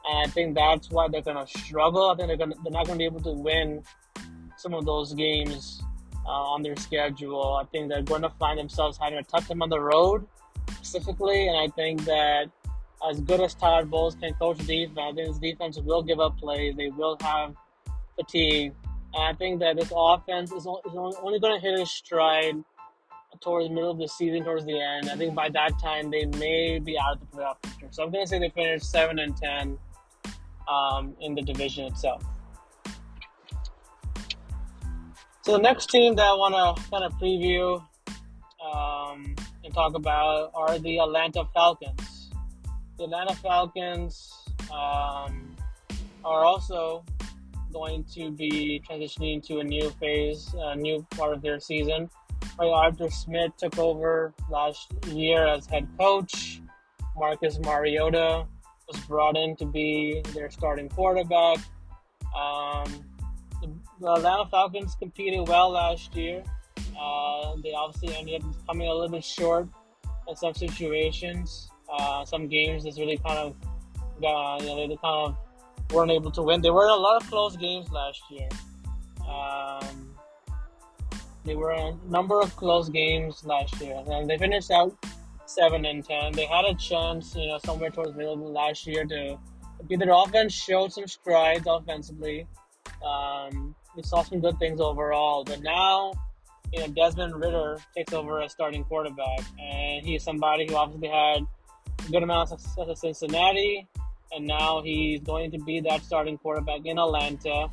And 0.06 0.28
I 0.28 0.30
think 0.30 0.54
that's 0.54 0.90
why 0.90 1.08
they're 1.08 1.23
going 1.23 1.44
to 1.44 1.58
struggle. 1.58 2.11
I 2.11 2.16
think 2.16 2.28
they're, 2.28 2.37
gonna, 2.37 2.56
they're 2.62 2.73
not 2.73 2.87
going 2.87 2.99
to 2.99 3.02
be 3.02 3.06
able 3.06 3.23
to 3.23 3.32
win 3.32 3.82
some 4.56 4.75
of 4.75 4.84
those 4.84 5.14
games 5.14 5.82
uh, 6.26 6.28
on 6.28 6.62
their 6.62 6.76
schedule. 6.76 7.58
I 7.61 7.64
think 7.64 7.88
they're 7.88 8.02
going 8.02 8.23
to 8.23 8.30
find 8.38 8.58
themselves 8.58 8.99
having 9.00 9.18
a 9.18 9.23
tough 9.23 9.49
time 9.49 9.62
on 9.62 9.70
the 9.70 9.80
road 9.80 10.26
specifically. 10.82 11.49
And 11.49 11.56
I 11.56 11.68
think 11.75 12.04
that 12.04 12.50
as 13.08 13.20
good 13.20 13.40
as 13.40 13.54
Todd 13.54 13.90
Bowles 13.90 14.14
can 14.14 14.34
coach 14.34 14.58
defense, 14.58 14.99
I 14.99 15.12
think 15.12 15.28
his 15.28 15.38
defense 15.38 15.78
will 15.78 16.02
give 16.02 16.20
up 16.20 16.38
plays. 16.38 16.75
They 16.76 16.88
will 16.88 17.16
have 17.20 17.54
fatigue. 18.16 18.73
And 19.14 19.23
I 19.23 19.32
think 19.32 19.61
that 19.61 19.76
this 19.76 19.92
offense 19.94 20.52
is 20.52 20.66
only 20.66 21.38
going 21.38 21.54
to 21.54 21.61
hit 21.61 21.78
its 21.78 21.90
stride 21.90 22.56
towards 23.40 23.68
the 23.68 23.75
middle 23.75 23.90
of 23.90 23.99
the 23.99 24.08
season, 24.08 24.44
towards 24.44 24.64
the 24.64 24.80
end. 24.80 25.11
I 25.11 25.16
think 25.16 25.34
by 25.34 25.49
that 25.50 25.78
time 25.82 26.11
they 26.11 26.25
may 26.25 26.78
be 26.78 26.99
out 26.99 27.16
of 27.16 27.20
the 27.20 27.37
playoff 27.37 27.61
picture. 27.62 27.88
So 27.90 28.04
I'm 28.04 28.11
going 28.11 28.25
to 28.25 28.28
say 28.28 28.38
they 28.38 28.50
finish 28.50 28.82
seven 28.82 29.18
and 29.18 29.37
ten 29.37 29.78
um, 30.68 31.14
in 31.21 31.35
the 31.35 31.42
division 31.42 31.87
itself. 31.87 32.23
So 35.42 35.52
the 35.52 35.59
next 35.59 35.90
team 35.90 36.14
that 36.16 36.25
I 36.25 36.33
want 36.33 36.54
to 36.54 36.90
kind 36.90 37.04
of 37.04 37.12
preview 37.14 37.85
um, 38.64 39.35
and 39.62 39.75
talk 39.75 39.94
about 39.94 40.50
are 40.54 40.78
the 40.78 40.99
Atlanta 40.99 41.44
Falcons. 41.52 42.30
The 42.97 43.04
Atlanta 43.04 43.35
Falcons 43.35 44.33
um, 44.73 45.54
are 46.25 46.44
also 46.44 47.04
going 47.73 48.04
to 48.14 48.30
be 48.30 48.83
transitioning 48.88 49.44
to 49.47 49.59
a 49.59 49.64
new 49.64 49.90
phase, 49.90 50.54
a 50.56 50.76
new 50.76 51.06
part 51.11 51.35
of 51.35 51.42
their 51.42 51.61
season. 51.61 52.09
Arthur 52.59 53.11
Smith 53.11 53.52
took 53.59 53.78
over 53.78 54.33
last 54.49 54.92
year 55.09 55.47
as 55.47 55.66
head 55.66 55.87
coach. 55.99 56.62
Marcus 57.16 57.59
Mariota 57.61 58.47
was 58.88 59.00
brought 59.06 59.36
in 59.36 59.56
to 59.56 59.64
be 59.66 60.22
their 60.34 60.50
starting 60.50 60.88
quarterback. 60.88 61.58
Um, 62.36 63.04
the, 63.60 63.70
the, 64.00 64.12
Atlanta 64.12 64.46
Falcons 64.50 64.96
competed 64.98 65.48
well 65.48 65.70
last 65.70 66.14
year. 66.14 66.42
Uh, 66.98 67.54
they 67.62 67.72
obviously 67.72 68.16
ended 68.16 68.42
up 68.42 68.66
coming 68.66 68.88
a 68.88 68.92
little 68.92 69.08
bit 69.08 69.24
short 69.24 69.68
in 70.28 70.36
some 70.36 70.54
situations. 70.54 71.70
Uh, 71.92 72.24
some 72.24 72.48
games 72.48 72.84
that's 72.84 72.98
really 72.98 73.18
kind 73.18 73.38
of, 73.38 73.56
you 74.20 74.28
know, 74.66 74.88
they 74.88 74.96
kind 74.96 74.98
of 75.02 75.36
weren't 75.92 76.10
able 76.10 76.30
to 76.30 76.42
win. 76.42 76.60
There 76.60 76.72
were 76.72 76.86
a 76.86 76.94
lot 76.94 77.22
of 77.22 77.28
close 77.28 77.56
games 77.56 77.90
last 77.90 78.22
year. 78.30 78.48
Um, 79.28 80.14
they 81.44 81.54
were 81.54 81.70
a 81.70 81.94
number 82.08 82.40
of 82.40 82.54
close 82.56 82.88
games 82.88 83.44
last 83.44 83.78
year, 83.80 84.02
and 84.08 84.28
they 84.28 84.38
finished 84.38 84.70
out 84.70 84.96
seven 85.46 85.84
and 85.84 86.04
ten. 86.04 86.32
They 86.32 86.46
had 86.46 86.64
a 86.64 86.74
chance, 86.74 87.34
you 87.36 87.48
know, 87.48 87.58
somewhere 87.64 87.90
towards 87.90 88.14
middle 88.14 88.36
last 88.52 88.86
year 88.86 89.04
to 89.04 89.38
be 89.88 89.96
their 89.96 90.12
offense 90.12 90.52
showed 90.52 90.92
some 90.92 91.06
strides 91.06 91.66
offensively. 91.68 92.46
Um, 93.04 93.74
we 93.96 94.02
saw 94.02 94.22
some 94.22 94.40
good 94.40 94.58
things 94.58 94.80
overall, 94.80 95.44
but 95.44 95.62
now, 95.62 96.12
you 96.72 96.80
know, 96.80 96.88
Desmond 96.88 97.36
Ridder 97.36 97.78
takes 97.96 98.12
over 98.12 98.40
as 98.40 98.52
starting 98.52 98.84
quarterback, 98.84 99.40
and 99.60 100.04
he's 100.04 100.24
somebody 100.24 100.66
who 100.68 100.76
obviously 100.76 101.08
had 101.08 101.42
a 102.06 102.10
good 102.10 102.22
amount 102.22 102.50
of 102.50 102.60
success 102.60 102.88
at 102.88 102.98
Cincinnati, 102.98 103.86
and 104.32 104.46
now 104.46 104.82
he's 104.82 105.20
going 105.20 105.50
to 105.50 105.58
be 105.58 105.80
that 105.80 106.02
starting 106.02 106.38
quarterback 106.38 106.80
in 106.84 106.98
Atlanta. 106.98 107.68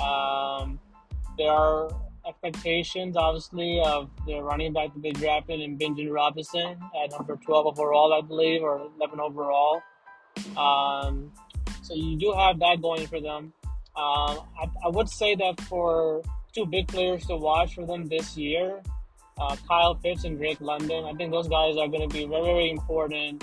Um, 0.00 0.78
there 1.36 1.50
are 1.50 1.90
expectations, 2.26 3.16
obviously, 3.16 3.80
of 3.84 4.10
the 4.26 4.40
running 4.40 4.72
back 4.72 4.92
that 4.94 5.02
they 5.02 5.12
drafted 5.12 5.60
in 5.60 5.78
Bijan 5.78 6.12
Robinson 6.12 6.78
at 7.02 7.10
number 7.12 7.36
12 7.36 7.66
overall, 7.66 8.12
I 8.12 8.26
believe, 8.26 8.62
or 8.62 8.88
11 8.98 9.20
overall. 9.20 9.82
Um, 10.56 11.32
so 11.82 11.94
you 11.94 12.16
do 12.18 12.32
have 12.32 12.58
that 12.60 12.82
going 12.82 13.06
for 13.06 13.20
them. 13.20 13.52
Um, 13.96 14.40
I, 14.60 14.68
I, 14.84 14.88
would 14.88 15.08
say 15.08 15.34
that 15.36 15.58
for 15.62 16.22
two 16.54 16.66
big 16.66 16.86
players 16.88 17.24
to 17.26 17.36
watch 17.36 17.74
for 17.74 17.86
them 17.86 18.08
this 18.08 18.36
year, 18.36 18.82
uh, 19.38 19.56
Kyle 19.66 19.94
Pitts 19.94 20.24
and 20.24 20.36
Drake 20.36 20.60
London, 20.60 21.04
I 21.06 21.14
think 21.14 21.30
those 21.30 21.48
guys 21.48 21.76
are 21.78 21.88
going 21.88 22.06
to 22.06 22.12
be 22.12 22.26
very, 22.26 22.44
very 22.44 22.70
important 22.70 23.42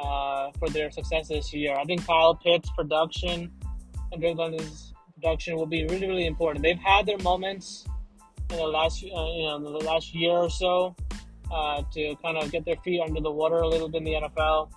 uh, 0.00 0.50
for 0.58 0.70
their 0.70 0.90
success 0.90 1.28
this 1.28 1.52
year. 1.52 1.76
I 1.76 1.84
think 1.84 2.06
Kyle 2.06 2.34
Pitts' 2.34 2.70
production 2.74 3.52
and 4.12 4.20
Drake 4.20 4.38
London's 4.38 4.94
production 5.14 5.56
will 5.56 5.66
be 5.66 5.84
really, 5.84 6.06
really 6.06 6.26
important. 6.26 6.62
They've 6.62 6.78
had 6.78 7.04
their 7.04 7.18
moments 7.18 7.84
in 8.52 8.58
the 8.58 8.66
last, 8.66 9.02
uh, 9.02 9.06
you 9.06 9.44
know, 9.44 9.58
the 9.58 9.84
last 9.84 10.14
year 10.14 10.32
or 10.32 10.50
so 10.50 10.94
uh, 11.50 11.82
to 11.92 12.14
kind 12.22 12.36
of 12.36 12.50
get 12.52 12.64
their 12.64 12.76
feet 12.84 13.00
under 13.00 13.20
the 13.20 13.30
water 13.30 13.56
a 13.56 13.68
little 13.68 13.88
bit 13.88 13.98
in 13.98 14.04
the 14.04 14.28
NFL. 14.28 14.70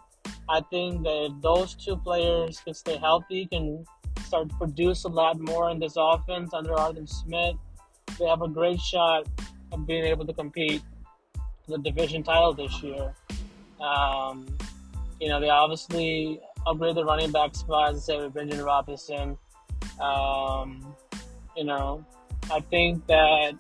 I 0.50 0.62
think 0.70 1.04
that 1.04 1.40
those 1.42 1.76
two 1.76 1.98
players 1.98 2.60
can 2.60 2.74
stay 2.74 2.98
healthy, 2.98 3.48
can 3.48 3.86
start 4.26 4.50
to 4.50 4.56
produce 4.56 5.04
a 5.04 5.10
lot 5.10 5.40
more 5.40 5.70
in 5.70 5.80
this 5.80 5.94
offense 5.98 6.54
under 6.54 6.74
Arthur 6.74 7.06
Smith. 7.06 7.56
They 8.20 8.26
have 8.26 8.42
a 8.42 8.48
great 8.48 8.80
shot 8.80 9.28
of 9.72 9.88
being 9.88 10.06
able 10.06 10.26
to 10.26 10.34
compete 10.34 10.82
for 11.66 11.78
the 11.78 11.78
division 11.80 12.24
title 12.24 12.54
this 12.54 12.82
year. 12.82 13.14
Um, 13.82 14.46
you 15.20 15.30
know, 15.30 15.40
they 15.40 15.50
obviously 15.50 16.40
upgrade 16.66 16.96
the 16.96 17.06
running 17.06 17.32
back 17.32 17.56
spot, 17.56 17.92
as 17.92 17.98
I 17.98 18.00
said, 18.00 18.22
with 18.22 18.34
Bijan 18.34 18.64
Robinson. 18.64 19.38
Um, 20.00 20.96
you 21.56 21.64
know, 21.64 22.06
I 22.52 22.60
think 22.60 23.06
that 23.08 23.54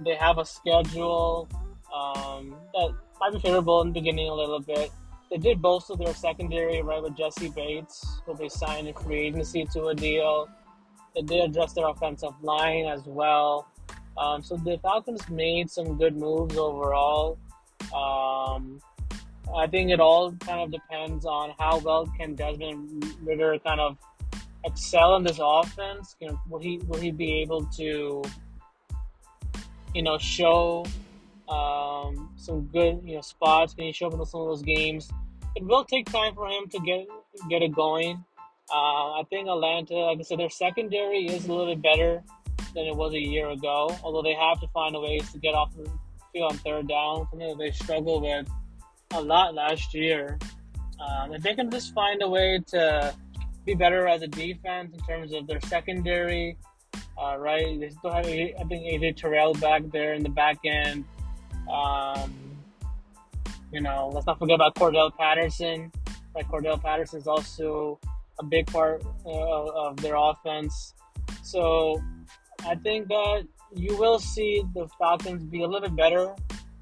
they 0.00 0.14
have 0.14 0.38
a 0.38 0.44
schedule 0.44 1.48
um, 1.94 2.54
that 2.74 2.94
might 3.20 3.32
be 3.32 3.38
favorable 3.40 3.80
in 3.82 3.88
the 3.88 3.94
beginning 3.94 4.28
a 4.28 4.34
little 4.34 4.60
bit. 4.60 4.90
They 5.30 5.38
did 5.38 5.60
bolster 5.60 5.96
their 5.96 6.14
secondary, 6.14 6.82
right, 6.82 7.02
with 7.02 7.16
Jessie 7.16 7.48
Bates, 7.48 8.20
who 8.24 8.36
they 8.36 8.48
signed 8.48 8.86
in 8.86 8.94
free 8.94 9.26
agency 9.26 9.64
to 9.72 9.86
a 9.86 9.94
deal. 9.94 10.48
They 11.14 11.22
did 11.22 11.50
address 11.50 11.72
their 11.72 11.88
offensive 11.88 12.32
line 12.42 12.86
as 12.86 13.02
well. 13.06 13.68
Um, 14.16 14.42
so 14.42 14.56
the 14.56 14.78
Falcons 14.78 15.28
made 15.28 15.70
some 15.70 15.98
good 15.98 16.16
moves 16.16 16.56
overall. 16.56 17.38
Um, 17.94 18.80
I 19.54 19.66
think 19.66 19.90
it 19.90 20.00
all 20.00 20.32
kind 20.32 20.60
of 20.60 20.70
depends 20.70 21.24
on 21.24 21.52
how 21.58 21.78
well 21.78 22.06
can 22.18 22.34
Desmond 22.34 23.04
Ridder 23.22 23.58
kind 23.64 23.80
of 23.80 23.98
excel 24.64 25.16
in 25.16 25.22
this 25.22 25.38
offense. 25.40 26.16
Know, 26.20 26.38
will 26.48 26.58
he 26.58 26.78
will 26.86 27.00
he 27.00 27.10
be 27.10 27.40
able 27.42 27.64
to 27.76 28.22
you 29.96 30.02
know, 30.02 30.18
show 30.18 30.84
um, 31.48 32.28
some 32.36 32.64
good, 32.66 33.00
you 33.02 33.14
know, 33.14 33.22
spots. 33.22 33.72
Can 33.72 33.86
he 33.86 33.92
show 33.92 34.08
up 34.08 34.12
in 34.12 34.26
some 34.26 34.42
of 34.42 34.48
those 34.48 34.62
games? 34.62 35.10
It 35.56 35.64
will 35.64 35.86
take 35.86 36.04
time 36.12 36.34
for 36.34 36.46
him 36.46 36.68
to 36.68 36.78
get 36.80 37.06
get 37.48 37.62
it 37.62 37.74
going. 37.74 38.22
Uh, 38.70 39.20
I 39.20 39.22
think 39.30 39.48
Atlanta, 39.48 39.94
like 39.94 40.18
I 40.18 40.22
said, 40.22 40.38
their 40.38 40.50
secondary 40.50 41.26
is 41.26 41.46
a 41.46 41.52
little 41.52 41.74
bit 41.74 41.82
better 41.82 42.22
than 42.74 42.84
it 42.84 42.94
was 42.94 43.14
a 43.14 43.18
year 43.18 43.48
ago. 43.48 43.96
Although 44.02 44.22
they 44.22 44.34
have 44.34 44.60
to 44.60 44.68
find 44.68 44.94
a 44.94 45.00
ways 45.00 45.32
to 45.32 45.38
get 45.38 45.54
off 45.54 45.74
the 45.74 45.90
field 46.30 46.52
on 46.52 46.58
third 46.58 46.88
down, 46.88 47.26
something 47.30 47.48
that 47.48 47.58
they 47.58 47.70
struggled 47.70 48.22
with 48.22 48.46
a 49.12 49.20
lot 49.22 49.54
last 49.54 49.94
year. 49.94 50.38
Um, 51.00 51.32
if 51.32 51.42
they 51.42 51.54
can 51.54 51.70
just 51.70 51.94
find 51.94 52.22
a 52.22 52.28
way 52.28 52.60
to 52.68 53.14
be 53.64 53.74
better 53.74 54.06
as 54.06 54.20
a 54.20 54.28
defense 54.28 54.92
in 54.92 55.00
terms 55.06 55.32
of 55.32 55.46
their 55.46 55.60
secondary, 55.62 56.58
uh, 57.18 57.36
right? 57.38 57.78
They 57.78 57.90
still 57.90 58.10
have, 58.10 58.26
I 58.26 58.64
think, 58.68 58.84
AJ 58.84 59.16
Terrell 59.16 59.54
back 59.54 59.82
there 59.92 60.14
in 60.14 60.22
the 60.22 60.28
back 60.28 60.58
end. 60.64 61.04
Um, 61.70 62.32
you 63.72 63.80
know, 63.80 64.10
let's 64.12 64.26
not 64.26 64.38
forget 64.38 64.54
about 64.54 64.74
Cordell 64.74 65.14
Patterson. 65.16 65.92
Like 66.34 66.48
Cordell 66.48 66.80
Patterson 66.80 67.20
is 67.20 67.26
also 67.26 67.98
a 68.38 68.44
big 68.44 68.66
part 68.66 69.02
uh, 69.24 69.88
of 69.88 69.96
their 69.98 70.16
offense. 70.16 70.94
So 71.42 72.02
I 72.64 72.74
think 72.74 73.08
that 73.08 73.46
you 73.74 73.96
will 73.96 74.18
see 74.18 74.62
the 74.74 74.88
Falcons 74.98 75.44
be 75.44 75.62
a 75.62 75.66
little 75.66 75.88
bit 75.88 75.96
better 75.96 76.34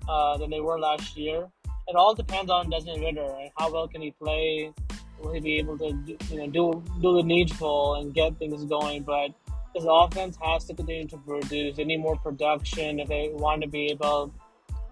uh, 0.09 0.37
than 0.37 0.51
they 0.51 0.61
were 0.61 0.79
last 0.79 1.17
year. 1.17 1.49
It 1.87 1.97
all 1.97 2.15
depends 2.15 2.51
on 2.51 2.71
Desmond 2.71 3.03
Ridder 3.03 3.35
and 3.41 3.51
how 3.57 3.73
well 3.73 3.89
can 3.89 4.01
he 4.01 4.11
play. 4.13 4.73
Will 5.21 5.33
he 5.33 5.41
be 5.41 5.59
able 5.59 5.79
to, 5.79 5.93
do, 5.93 6.17
you 6.31 6.39
know, 6.39 6.47
do 6.47 6.83
do 7.01 7.17
the 7.17 7.23
needful 7.23 7.95
and 7.95 8.13
get 8.13 8.39
things 8.39 8.65
going? 8.65 9.03
But 9.03 9.33
this 9.75 9.85
offense 9.87 10.39
has 10.43 10.65
to 10.67 10.75
continue 10.75 11.07
to 11.09 11.17
produce. 11.19 11.77
They 11.77 11.85
need 11.85 11.99
more 11.99 12.17
production 12.17 13.01
if 13.01 13.09
they 13.09 13.31
want 13.33 13.63
to 13.63 13.69
be 13.69 13.87
able 13.87 14.33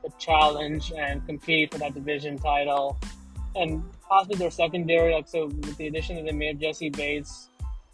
to 0.05 0.13
challenge 0.19 0.93
and 0.97 1.25
compete 1.27 1.73
for 1.73 1.79
that 1.79 1.95
division 1.95 2.39
title. 2.39 2.99
and 3.55 3.83
possibly 4.09 4.37
their 4.37 4.51
secondary. 4.51 5.15
Like 5.15 5.29
so, 5.29 5.47
with 5.47 5.77
the 5.77 5.87
addition 5.87 6.17
that 6.17 6.25
they 6.25 6.33
made 6.33 6.57
of 6.57 6.61
Jessie 6.61 6.91
Bates, 6.91 7.49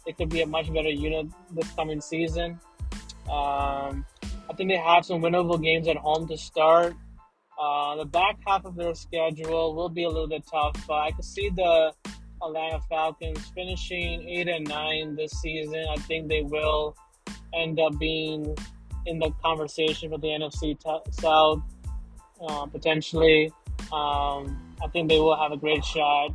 it 0.05 0.17
could 0.17 0.29
be 0.29 0.41
a 0.41 0.45
much 0.45 0.71
better 0.73 0.89
unit 0.89 1.27
this 1.51 1.69
coming 1.73 2.01
season. 2.01 2.59
Um, 3.29 4.05
I 4.49 4.53
think 4.55 4.69
they 4.69 4.77
have 4.77 5.05
some 5.05 5.21
winnable 5.21 5.61
games 5.61 5.87
at 5.87 5.97
home 5.97 6.27
to 6.27 6.37
start. 6.37 6.95
Uh, 7.59 7.97
the 7.97 8.05
back 8.05 8.37
half 8.47 8.65
of 8.65 8.75
their 8.75 8.95
schedule 8.95 9.75
will 9.75 9.89
be 9.89 10.03
a 10.05 10.07
little 10.09 10.27
bit 10.27 10.43
tough, 10.49 10.75
but 10.87 10.95
I 10.95 11.11
could 11.11 11.25
see 11.25 11.49
the 11.49 11.93
Atlanta 12.41 12.79
Falcons 12.89 13.51
finishing 13.53 14.27
eight 14.27 14.47
and 14.47 14.67
nine 14.67 15.15
this 15.15 15.31
season. 15.41 15.85
I 15.89 15.97
think 15.97 16.27
they 16.27 16.41
will 16.41 16.95
end 17.53 17.79
up 17.79 17.97
being 17.99 18.55
in 19.05 19.19
the 19.19 19.31
conversation 19.43 20.09
for 20.09 20.17
the 20.17 20.27
NFC 20.27 20.79
t- 20.79 21.11
South 21.11 21.61
uh, 22.41 22.65
potentially. 22.67 23.51
Um, 23.91 24.75
I 24.81 24.87
think 24.91 25.09
they 25.09 25.19
will 25.19 25.35
have 25.35 25.51
a 25.51 25.57
great 25.57 25.83
shot. 25.83 26.31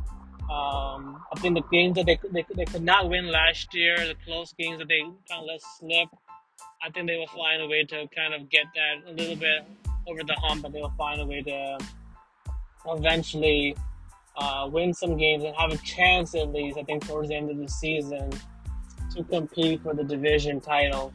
Um, 0.49 1.23
I 1.33 1.39
think 1.39 1.55
the 1.55 1.63
games 1.71 1.95
that 1.95 2.05
they, 2.05 2.19
they, 2.31 2.45
they 2.55 2.65
could 2.65 2.83
not 2.83 3.09
win 3.09 3.31
last 3.31 3.73
year, 3.73 3.95
the 3.97 4.15
close 4.25 4.53
games 4.53 4.77
that 4.77 4.87
they 4.87 5.01
kind 5.01 5.41
of 5.41 5.45
let 5.45 5.61
slip, 5.79 6.09
I 6.83 6.91
think 6.91 7.07
they 7.07 7.17
will 7.17 7.27
find 7.27 7.61
a 7.63 7.67
way 7.67 7.83
to 7.83 8.07
kind 8.15 8.33
of 8.33 8.49
get 8.49 8.65
that 8.75 9.09
a 9.09 9.13
little 9.13 9.35
bit 9.35 9.65
over 10.07 10.21
the 10.23 10.35
hump, 10.43 10.61
but 10.61 10.71
they 10.71 10.81
will 10.81 10.93
find 10.97 11.19
a 11.19 11.25
way 11.25 11.41
to 11.41 11.79
eventually 12.87 13.75
uh, 14.37 14.69
win 14.71 14.93
some 14.93 15.17
games 15.17 15.43
and 15.43 15.55
have 15.55 15.71
a 15.71 15.77
chance 15.77 16.35
at 16.35 16.51
least, 16.51 16.77
I 16.77 16.83
think, 16.83 17.07
towards 17.07 17.29
the 17.29 17.35
end 17.35 17.49
of 17.49 17.57
the 17.57 17.67
season 17.67 18.31
to 19.15 19.23
compete 19.23 19.81
for 19.81 19.93
the 19.93 20.03
division 20.03 20.59
title. 20.59 21.13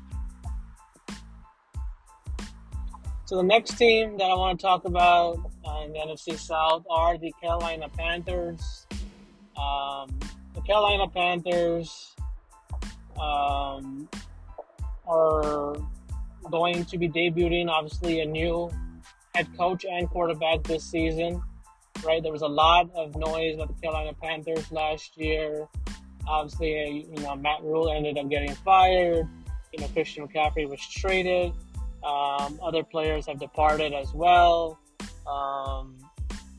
So 3.26 3.36
the 3.36 3.44
next 3.44 3.78
team 3.78 4.18
that 4.18 4.24
I 4.24 4.34
want 4.34 4.58
to 4.58 4.66
talk 4.66 4.84
about 4.84 5.38
uh, 5.64 5.82
in 5.84 5.92
the 5.92 5.98
NFC 6.00 6.36
South 6.36 6.84
are 6.90 7.16
the 7.16 7.32
Carolina 7.40 7.88
Panthers. 7.88 8.86
Um, 9.56 10.18
the 10.54 10.60
Carolina 10.62 11.06
Panthers 11.06 12.16
um, 13.20 14.08
are 15.06 15.76
going 16.50 16.84
to 16.86 16.98
be 16.98 17.08
debuting, 17.08 17.68
obviously, 17.68 18.20
a 18.20 18.26
new 18.26 18.70
head 19.34 19.46
coach 19.56 19.84
and 19.88 20.08
quarterback 20.10 20.64
this 20.64 20.84
season. 20.84 21.40
Right, 22.04 22.23
there 22.23 22.33
was 22.33 22.42
a 22.42 22.49
lot 22.49 22.90
of 22.95 23.14
noise 23.14 23.57
about 23.57 23.69
the 23.69 23.80
Carolina 23.80 24.14
Panthers 24.23 24.73
last 24.73 25.19
year. 25.19 25.69
Obviously, 26.26 27.07
you 27.14 27.23
know 27.23 27.37
Matt 27.37 27.62
Rhule 27.62 27.90
ended 27.90 28.16
up 28.16 28.28
getting 28.30 28.54
fired. 28.54 29.28
You 29.73 29.80
know 29.80 29.88
Christian 29.88 30.26
McCaffrey 30.26 30.69
was 30.69 30.80
traded. 30.80 31.52
Um, 32.02 32.59
other 32.62 32.83
players 32.83 33.26
have 33.26 33.38
departed 33.38 33.92
as 33.92 34.14
well. 34.14 34.78
Um, 35.26 35.99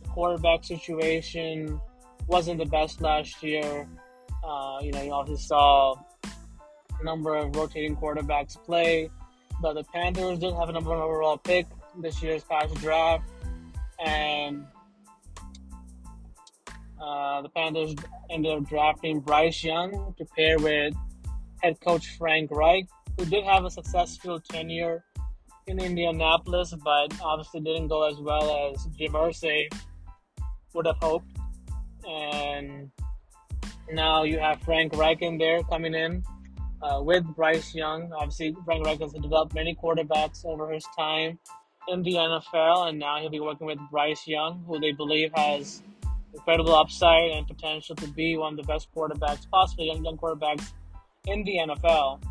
the 0.04 0.10
quarterback 0.10 0.64
situation 0.64 1.82
wasn't 2.28 2.60
the 2.60 2.66
best 2.66 3.02
last 3.02 3.42
year. 3.42 3.88
Uh, 4.44 4.78
you 4.82 4.92
know, 4.92 5.02
you 5.02 5.12
also 5.12 5.36
saw 5.36 5.96
a 7.00 7.04
number 7.04 7.36
of 7.36 7.56
rotating 7.56 7.96
quarterbacks 7.96 8.64
play, 8.64 9.10
but 9.62 9.74
the 9.74 9.84
Panthers 9.86 10.40
did 10.40 10.54
have 10.54 10.70
a 10.70 10.72
number 10.72 10.92
one 10.92 11.00
overall 11.00 11.38
pick 11.38 11.66
this 12.00 12.22
year's 12.22 12.44
past 12.44 12.76
draft, 12.76 13.28
and 14.04 14.66
uh, 17.02 17.42
the 17.42 17.50
Panthers 17.50 17.96
ended 18.30 18.52
up 18.52 18.68
drafting 18.68 19.20
Bryce 19.20 19.64
Young 19.64 20.14
to 20.18 20.26
pair 20.38 20.58
with 20.60 20.94
head 21.62 21.80
coach 21.82 22.18
Frank 22.18 22.52
Reich, 22.52 22.88
who 23.18 23.26
did 23.26 23.44
have 23.44 23.66
a 23.66 23.72
successful 23.72 24.40
tenure 24.40 25.04
in 25.68 25.80
Indianapolis, 25.80 26.74
but 26.84 27.14
obviously 27.22 27.62
didn't 27.62 27.88
go 27.88 28.08
as 28.08 28.18
well 28.20 28.72
as 28.72 28.86
Jim 28.98 29.14
Irsay 29.14 29.68
would 30.74 30.86
have 30.86 30.98
hoped 31.02 31.38
and 32.08 32.92
now 33.92 34.24
you 34.24 34.40
have 34.40 34.62
Frank 34.62 34.96
Reich 34.96 35.22
in 35.22 35.38
there 35.38 35.64
coming 35.64 35.94
in 35.94 36.24
uh, 36.82 37.02
with 37.02 37.24
Bryce 37.36 37.76
Young. 37.76 38.12
Obviously, 38.14 38.56
Frank 38.66 38.86
Reich 38.86 39.00
has 39.02 39.14
developed 39.14 39.54
many 39.54 39.76
quarterbacks 39.76 40.46
over 40.46 40.72
his 40.72 40.86
time 40.98 41.38
in 41.88 42.04
the 42.04 42.14
NFL, 42.14 42.90
and 42.90 43.00
now 43.00 43.20
he'll 43.20 43.30
be 43.30 43.40
working 43.40 43.68
with 43.68 43.80
Bryce 43.90 44.28
Young, 44.28 44.64
who 44.68 44.80
they 44.80 44.92
believe 44.92 45.32
has 45.36 45.82
incredible 46.34 46.76
upside 46.76 47.32
and 47.32 47.48
potential 47.48 47.96
to 47.96 48.08
be 48.08 48.38
one 48.38 48.54
of 48.54 48.58
the 48.58 48.64
best 48.64 48.88
quarterbacks, 48.96 49.50
possibly 49.50 49.88
young, 49.88 50.04
young 50.04 50.18
quarterbacks 50.18 50.72
in 51.28 51.44
the 51.44 51.58
NFL. 51.58 52.22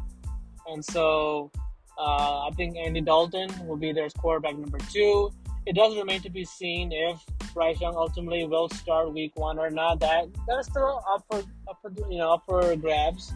And 0.67 0.85
so 0.85 1.51
uh, 1.99 2.47
I 2.47 2.51
think 2.57 2.77
Andy 2.77 3.01
Dalton 3.01 3.51
will 3.67 3.77
be 3.77 3.93
their 3.93 4.09
quarterback 4.11 4.57
number 4.57 4.79
two. 4.91 5.33
It 5.67 5.75
does 5.75 5.97
remain 5.97 6.23
to 6.23 6.31
be 6.31 6.45
seen 6.45 6.91
if 6.93 7.23
Bryce 7.53 7.81
Young 7.81 7.95
ultimately 7.95 8.47
will 8.47 8.69
start 8.71 9.13
Week 9.13 9.33
One 9.37 9.59
or 9.59 9.71
not. 9.71 10.01
That 10.01 10.29
that 10.47 10.59
is 10.59 10.67
still 10.67 11.05
up 11.13 11.25
for 11.31 11.39
up 11.69 11.79
for 11.83 11.93
you 12.11 12.19
know 12.19 12.33
up 12.33 12.45
for 12.47 12.75
grabs. 12.77 13.33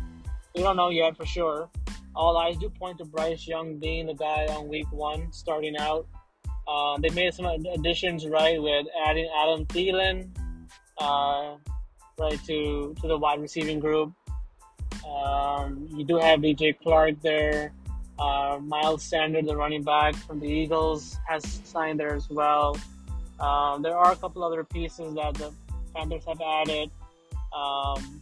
We 0.54 0.62
don't 0.62 0.76
know 0.76 0.88
yet 0.88 1.16
for 1.16 1.26
sure. 1.26 1.68
All 2.16 2.36
eyes 2.36 2.56
do 2.56 2.70
point 2.70 2.98
to 2.98 3.04
Bryce 3.04 3.46
Young 3.46 3.78
being 3.78 4.06
the 4.06 4.14
guy 4.14 4.46
on 4.46 4.68
Week 4.68 4.90
One 4.90 5.32
starting 5.32 5.76
out. 5.76 6.06
Uh, 6.66 6.96
they 6.98 7.10
made 7.10 7.34
some 7.34 7.44
additions 7.44 8.26
right 8.26 8.62
with 8.62 8.86
adding 9.06 9.28
Adam 9.42 9.66
Thielen 9.66 10.30
uh, 10.98 11.56
right 12.18 12.40
to 12.46 12.94
to 13.00 13.08
the 13.08 13.16
wide 13.16 13.40
receiving 13.40 13.80
group. 13.80 14.12
Um, 15.08 15.88
you 15.94 16.04
do 16.04 16.18
have 16.18 16.40
DJ 16.40 16.76
Chark 16.84 17.20
there. 17.22 17.72
Uh, 18.18 18.58
Miles 18.62 19.02
Sanders, 19.02 19.46
the 19.46 19.56
running 19.56 19.82
back 19.82 20.14
from 20.14 20.38
the 20.38 20.46
Eagles, 20.46 21.18
has 21.26 21.44
signed 21.64 21.98
there 21.98 22.14
as 22.14 22.30
well. 22.30 22.78
Um, 23.40 23.82
there 23.82 23.96
are 23.96 24.12
a 24.12 24.16
couple 24.16 24.44
other 24.44 24.62
pieces 24.62 25.14
that 25.14 25.34
the 25.34 25.52
Panthers 25.94 26.24
have 26.26 26.40
added, 26.40 26.90
um, 27.54 28.20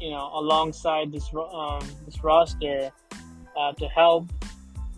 you 0.00 0.10
know, 0.10 0.30
alongside 0.34 1.12
this 1.12 1.30
um, 1.34 1.86
this 2.04 2.22
roster 2.22 2.90
uh, 3.56 3.72
to 3.74 3.86
help 3.88 4.26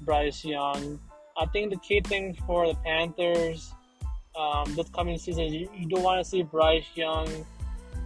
Bryce 0.02 0.44
Young. 0.44 0.98
I 1.36 1.46
think 1.46 1.70
the 1.70 1.78
key 1.78 2.00
thing 2.00 2.36
for 2.46 2.66
the 2.66 2.74
Panthers 2.76 3.72
um, 4.36 4.74
this 4.74 4.88
coming 4.90 5.18
season 5.18 5.44
you, 5.44 5.68
you 5.76 5.86
do 5.88 6.00
want 6.00 6.22
to 6.22 6.28
see 6.28 6.42
Bryce 6.42 6.86
Young 6.94 7.28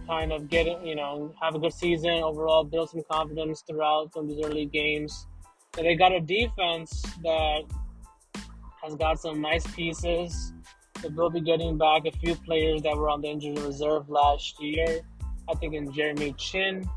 kind 0.07 0.31
of 0.31 0.49
get 0.49 0.67
it, 0.67 0.83
you 0.83 0.95
know, 0.95 1.33
have 1.41 1.55
a 1.55 1.59
good 1.59 1.73
season 1.73 2.11
overall, 2.23 2.63
build 2.63 2.89
some 2.89 3.03
confidence 3.11 3.63
throughout 3.67 4.13
some 4.13 4.23
of 4.23 4.29
these 4.29 4.45
early 4.45 4.65
games. 4.65 5.27
And 5.77 5.85
they 5.85 5.95
got 5.95 6.11
a 6.11 6.19
defense 6.19 7.01
that 7.23 7.63
has 8.83 8.95
got 8.95 9.19
some 9.19 9.41
nice 9.41 9.65
pieces. 9.73 10.53
They 11.01 11.09
will 11.09 11.29
be 11.29 11.41
getting 11.41 11.77
back 11.77 12.05
a 12.05 12.11
few 12.11 12.35
players 12.35 12.81
that 12.83 12.95
were 12.95 13.09
on 13.09 13.21
the 13.21 13.29
injury 13.29 13.55
reserve 13.55 14.09
last 14.09 14.61
year. 14.61 15.01
I 15.49 15.55
think 15.55 15.73
in 15.73 15.91
Jeremy 15.91 16.33
Chinn. 16.37 16.89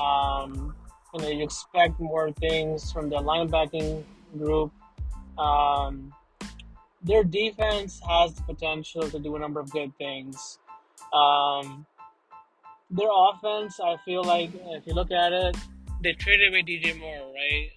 Um, 0.00 0.74
you 1.14 1.22
know, 1.22 1.28
you 1.28 1.44
expect 1.44 2.00
more 2.00 2.32
things 2.32 2.92
from 2.92 3.08
the 3.08 3.16
linebacking 3.16 4.02
group. 4.36 4.72
Um, 5.38 6.12
their 7.06 7.24
defense 7.24 8.00
has 8.08 8.34
the 8.34 8.42
potential 8.42 9.08
to 9.10 9.18
do 9.18 9.36
a 9.36 9.38
number 9.38 9.60
of 9.60 9.70
good 9.70 9.96
things. 9.96 10.58
Um, 11.14 11.86
their 12.90 13.08
offense, 13.10 13.80
I 13.80 13.96
feel 14.04 14.22
like, 14.22 14.50
if 14.54 14.86
you 14.86 14.92
look 14.92 15.10
at 15.10 15.32
it, 15.32 15.56
they 16.02 16.12
traded 16.12 16.48
away 16.48 16.62
DJ 16.62 16.98
Moore, 16.98 17.32
right, 17.32 17.70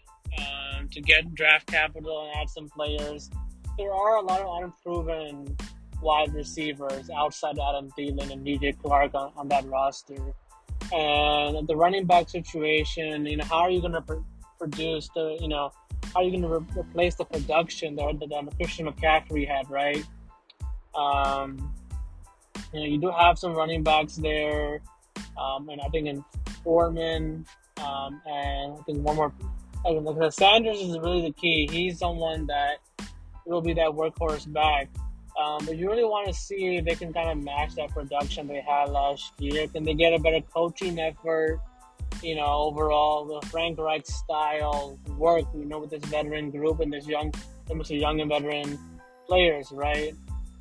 um, 0.77 0.89
to 0.89 1.01
get 1.01 1.33
draft 1.33 1.67
capital 1.67 2.27
and 2.27 2.41
add 2.41 2.49
some 2.49 2.67
players 2.69 3.29
there 3.79 3.93
are 3.93 4.17
a 4.17 4.21
lot 4.21 4.41
of 4.41 4.63
unproven 4.63 5.55
wide 6.01 6.33
receivers 6.33 7.09
outside 7.15 7.57
Adam 7.57 7.89
Thielen 7.97 8.29
and 8.29 8.45
DJ 8.45 8.75
Chark 8.77 9.15
on, 9.15 9.31
on 9.37 9.47
that 9.47 9.65
roster. 9.67 10.33
And 10.91 11.65
the 11.65 11.75
running 11.77 12.05
back 12.05 12.29
situation, 12.29 13.25
you 13.25 13.37
know, 13.37 13.45
how 13.45 13.59
are 13.59 13.69
you 13.69 13.79
going 13.79 13.93
to 13.93 14.01
pr- 14.01 14.25
produce 14.57 15.09
the, 15.15 15.37
you 15.39 15.47
know, 15.47 15.71
how 16.13 16.21
are 16.21 16.23
you 16.23 16.31
going 16.31 16.41
to 16.41 16.59
re- 16.59 16.81
replace 16.81 17.15
the 17.15 17.25
production 17.25 17.95
that, 17.95 18.19
that 18.19 18.57
Christian 18.57 18.87
McCaffrey 18.87 19.47
had, 19.47 19.69
right? 19.69 20.03
Um, 20.95 21.73
you 22.73 22.79
know, 22.79 22.85
you 22.85 22.99
do 22.99 23.11
have 23.11 23.37
some 23.37 23.53
running 23.53 23.83
backs 23.83 24.15
there, 24.15 24.81
um, 25.39 25.69
and 25.69 25.81
I 25.81 25.87
think 25.89 26.07
in 26.07 26.23
Foreman, 26.63 27.45
um, 27.77 28.21
and 28.25 28.73
I 28.73 28.81
think 28.85 29.05
one 29.05 29.15
more. 29.15 29.33
I 29.85 29.91
Like, 29.91 30.33
Sanders 30.33 30.81
is 30.81 30.99
really 30.99 31.21
the 31.21 31.31
key. 31.31 31.67
He's 31.71 31.99
someone 31.99 32.45
that 32.47 32.79
will 33.45 33.61
be 33.61 33.73
that 33.73 33.89
workhorse 33.89 34.51
back. 34.51 34.89
Um, 35.39 35.65
but 35.65 35.77
you 35.77 35.89
really 35.89 36.03
want 36.03 36.27
to 36.27 36.33
see 36.33 36.77
if 36.77 36.85
they 36.85 36.95
can 36.95 37.13
kind 37.13 37.29
of 37.29 37.41
match 37.41 37.75
that 37.75 37.91
production 37.91 38.45
they 38.45 38.59
had 38.59 38.89
last 38.89 39.31
year. 39.39 39.67
Can 39.67 39.83
they 39.83 39.93
get 39.93 40.13
a 40.13 40.19
better 40.19 40.41
coaching 40.53 40.99
effort? 40.99 41.61
You 42.21 42.35
know, 42.35 42.45
overall, 42.45 43.25
the 43.25 43.47
Frank 43.47 43.77
Reich 43.79 44.05
style 44.05 44.99
work. 45.17 45.45
You 45.53 45.65
know, 45.65 45.79
with 45.79 45.91
this 45.91 46.03
veteran 46.05 46.51
group 46.51 46.79
and 46.79 46.91
this 46.91 47.07
young, 47.07 47.33
almost 47.69 47.91
young 47.91 48.19
and 48.19 48.29
veteran 48.29 48.77
players, 49.27 49.71
right? 49.71 50.13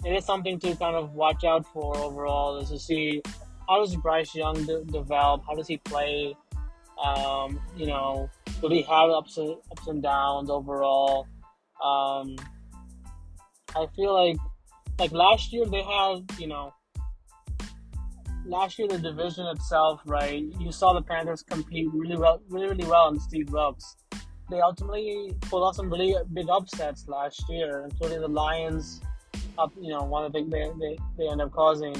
It 0.05 0.11
is 0.11 0.25
something 0.25 0.59
to 0.61 0.77
kind 0.77 0.95
of 0.95 1.15
watch 1.15 1.45
out 1.45 1.67
for 1.73 1.97
overall. 1.97 2.59
Is 2.59 2.71
to 2.71 2.79
see 2.79 3.23
how 3.69 3.81
does 3.81 3.97
Bryce 3.97 4.35
Young 4.35 4.65
de- 4.65 4.85
develop? 4.85 5.43
How 5.47 5.55
does 5.55 5.67
he 5.67 5.79
play? 5.79 6.37
Um, 7.03 7.61
you 7.77 7.87
know, 7.87 8.31
will 8.63 8.71
he 8.71 8.83
have 8.83 9.11
ups 9.11 9.37
and, 9.37 9.57
ups 9.71 9.87
and 9.87 10.03
downs 10.03 10.51
overall? 10.51 11.27
Um, 11.83 12.37
I 13.77 13.87
feel 13.95 14.15
like 14.15 14.37
like 14.99 15.13
last 15.13 15.53
year 15.53 15.65
they 15.67 15.83
had 15.83 16.25
you 16.39 16.49
know 16.49 16.73
last 18.49 18.79
year 18.79 18.89
the 18.89 18.99
division 18.99 19.47
itself, 19.47 20.01
right? 20.07 20.45
You 20.59 20.73
saw 20.73 20.95
the 20.95 21.03
Panthers 21.03 21.43
compete 21.43 21.89
really 21.93 22.17
well, 22.17 22.41
really 22.49 22.69
really 22.69 22.87
well 22.87 23.09
in 23.09 23.21
Steve 23.21 23.51
Wilks. 23.51 23.97
They 24.51 24.61
ultimately 24.61 25.35
pulled 25.43 25.63
off 25.63 25.77
some 25.77 25.91
really 25.91 26.15
big 26.33 26.49
upsets 26.49 27.07
last 27.07 27.45
year, 27.49 27.87
including 27.91 28.21
the 28.21 28.29
Lions. 28.29 29.01
Up, 29.59 29.73
you 29.81 29.91
know, 29.91 30.05
one 30.05 30.25
of 30.25 30.33
the 30.33 30.41
big 30.41 30.51
they 30.51 30.71
they, 30.79 30.99
they 31.17 31.29
end 31.29 31.41
up 31.41 31.53
causing. 31.53 31.95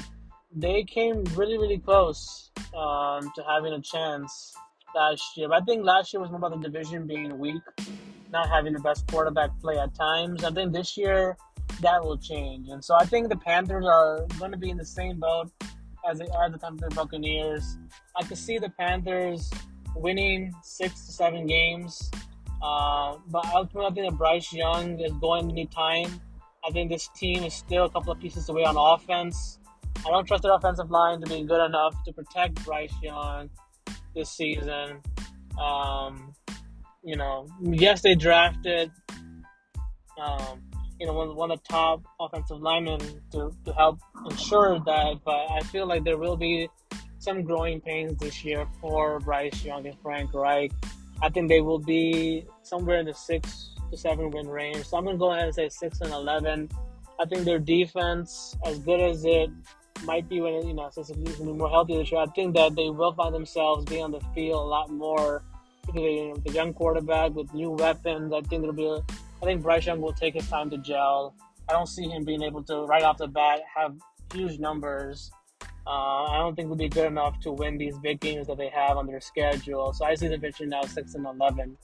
They 0.55 0.83
came 0.83 1.23
really 1.35 1.57
really 1.57 1.77
close 1.77 2.51
um, 2.75 3.31
to 3.35 3.43
having 3.47 3.73
a 3.73 3.81
chance 3.81 4.53
last 4.95 5.23
year. 5.35 5.49
But 5.49 5.61
I 5.61 5.65
think 5.65 5.85
last 5.85 6.13
year 6.13 6.21
was 6.21 6.31
more 6.31 6.37
about 6.37 6.59
the 6.59 6.69
division 6.69 7.05
being 7.05 7.37
weak, 7.37 7.61
not 8.31 8.49
having 8.49 8.73
the 8.73 8.79
best 8.79 9.07
quarterback 9.07 9.51
play 9.61 9.77
at 9.77 9.93
times. 9.93 10.43
I 10.43 10.51
think 10.51 10.73
this 10.73 10.97
year 10.97 11.37
that 11.81 12.03
will 12.03 12.17
change. 12.17 12.69
And 12.69 12.83
so 12.83 12.95
I 12.95 13.05
think 13.05 13.29
the 13.29 13.37
Panthers 13.37 13.85
are 13.85 14.25
going 14.39 14.51
to 14.51 14.57
be 14.57 14.69
in 14.69 14.77
the 14.77 14.85
same 14.85 15.19
boat 15.19 15.51
as 16.09 16.19
they 16.19 16.27
are 16.27 16.49
the 16.49 16.57
Tampa 16.57 16.87
Bay 16.87 16.95
Buccaneers. 16.95 17.77
I 18.15 18.23
could 18.23 18.37
see 18.37 18.57
the 18.57 18.69
Panthers 18.69 19.49
winning 19.95 20.53
six 20.63 21.05
to 21.05 21.11
seven 21.11 21.45
games. 21.45 22.09
Uh, 22.61 23.17
but 23.29 23.45
ultimately, 23.53 23.85
I 23.85 23.93
think 23.93 24.11
that 24.11 24.17
Bryce 24.17 24.51
Young 24.51 24.99
is 24.99 25.13
going 25.13 25.47
to 25.47 25.53
need 25.53 25.71
time. 25.71 26.21
I 26.67 26.71
think 26.71 26.91
this 26.91 27.09
team 27.15 27.43
is 27.43 27.53
still 27.53 27.85
a 27.85 27.89
couple 27.89 28.11
of 28.11 28.19
pieces 28.19 28.49
away 28.49 28.63
on 28.63 28.75
offense. 28.77 29.59
I 30.05 30.09
don't 30.09 30.25
trust 30.25 30.43
their 30.43 30.53
offensive 30.53 30.91
line 30.91 31.21
to 31.21 31.27
be 31.27 31.43
good 31.43 31.65
enough 31.65 31.95
to 32.05 32.13
protect 32.13 32.63
Bryce 32.65 32.93
Young 33.01 33.49
this 34.15 34.29
season. 34.29 35.01
Um, 35.59 36.33
you 37.03 37.15
know, 37.15 37.47
yes, 37.61 38.01
they 38.01 38.15
drafted 38.15 38.91
um, 40.21 40.61
you 40.99 41.07
know, 41.07 41.13
one, 41.13 41.35
one 41.35 41.51
of 41.51 41.61
the 41.61 41.69
top 41.69 42.03
offensive 42.19 42.59
linemen 42.61 42.99
to, 43.31 43.51
to 43.65 43.73
help 43.73 43.99
ensure 44.29 44.79
that. 44.79 45.19
But 45.23 45.51
I 45.51 45.61
feel 45.71 45.87
like 45.87 46.03
there 46.03 46.17
will 46.17 46.37
be 46.37 46.69
some 47.19 47.43
growing 47.43 47.81
pains 47.81 48.17
this 48.17 48.43
year 48.43 48.67
for 48.81 49.19
Bryce 49.19 49.63
Young 49.63 49.85
and 49.87 49.97
Frank 50.01 50.33
Reich. 50.33 50.71
I 51.21 51.29
think 51.29 51.49
they 51.49 51.61
will 51.61 51.79
be 51.79 52.45
somewhere 52.63 52.99
in 52.99 53.05
the 53.05 53.13
six 53.13 53.71
to 53.91 53.97
seven 53.97 54.29
win 54.31 54.47
range. 54.47 54.85
So 54.85 54.97
I'm 54.97 55.03
going 55.03 55.15
to 55.15 55.19
go 55.19 55.31
ahead 55.31 55.45
and 55.45 55.55
say 55.55 55.69
six 55.69 56.01
and 56.01 56.11
11. 56.11 56.69
I 57.19 57.25
think 57.25 57.43
their 57.43 57.59
defense, 57.59 58.55
as 58.65 58.79
good 58.79 59.01
as 59.01 59.25
it 59.25 59.49
might 60.05 60.29
be 60.29 60.39
when, 60.39 60.65
you 60.65 60.73
know, 60.73 60.89
since 60.91 61.09
it's 61.09 61.37
to 61.37 61.43
be 61.43 61.51
more 61.51 61.69
healthy 61.69 61.97
this 61.97 62.11
year, 62.11 62.21
I 62.21 62.27
think 62.27 62.55
that 62.55 62.75
they 62.75 62.89
will 62.89 63.11
find 63.13 63.35
themselves 63.35 63.83
being 63.85 64.03
on 64.03 64.11
the 64.11 64.21
field 64.33 64.61
a 64.61 64.65
lot 64.65 64.89
more 64.89 65.43
they, 65.93 66.15
you 66.15 66.29
know, 66.29 66.35
the 66.45 66.51
young 66.51 66.73
quarterback 66.73 67.33
with 67.33 67.53
new 67.53 67.71
weapons. 67.71 68.33
I 68.33 68.41
think 68.41 68.61
there'll 68.61 68.73
be 68.73 68.87
a 68.87 69.01
I 69.41 69.45
think 69.45 69.61
Bryce 69.61 69.85
Young 69.85 70.01
will 70.01 70.13
take 70.13 70.33
his 70.33 70.47
time 70.49 70.69
to 70.69 70.77
gel. 70.77 71.33
I 71.69 71.73
don't 71.73 71.87
see 71.87 72.07
him 72.07 72.25
being 72.25 72.41
able 72.41 72.63
to 72.63 72.83
right 72.85 73.03
off 73.03 73.17
the 73.17 73.27
bat 73.27 73.61
have 73.75 73.95
huge 74.33 74.59
numbers. 74.59 75.31
Uh, 75.87 76.25
I 76.25 76.37
don't 76.37 76.55
think 76.55 76.67
we 76.67 76.69
will 76.69 76.77
be 76.77 76.89
good 76.89 77.07
enough 77.07 77.39
to 77.41 77.51
win 77.51 77.77
these 77.77 77.97
big 77.99 78.19
games 78.19 78.47
that 78.47 78.57
they 78.57 78.69
have 78.69 78.97
on 78.97 79.07
their 79.07 79.21
schedule. 79.21 79.93
So 79.93 80.05
I 80.05 80.15
see 80.15 80.27
them 80.27 80.41
finishing 80.41 80.69
now 80.69 80.81
six 80.83 81.15
and 81.15 81.25
eleven. 81.25 81.77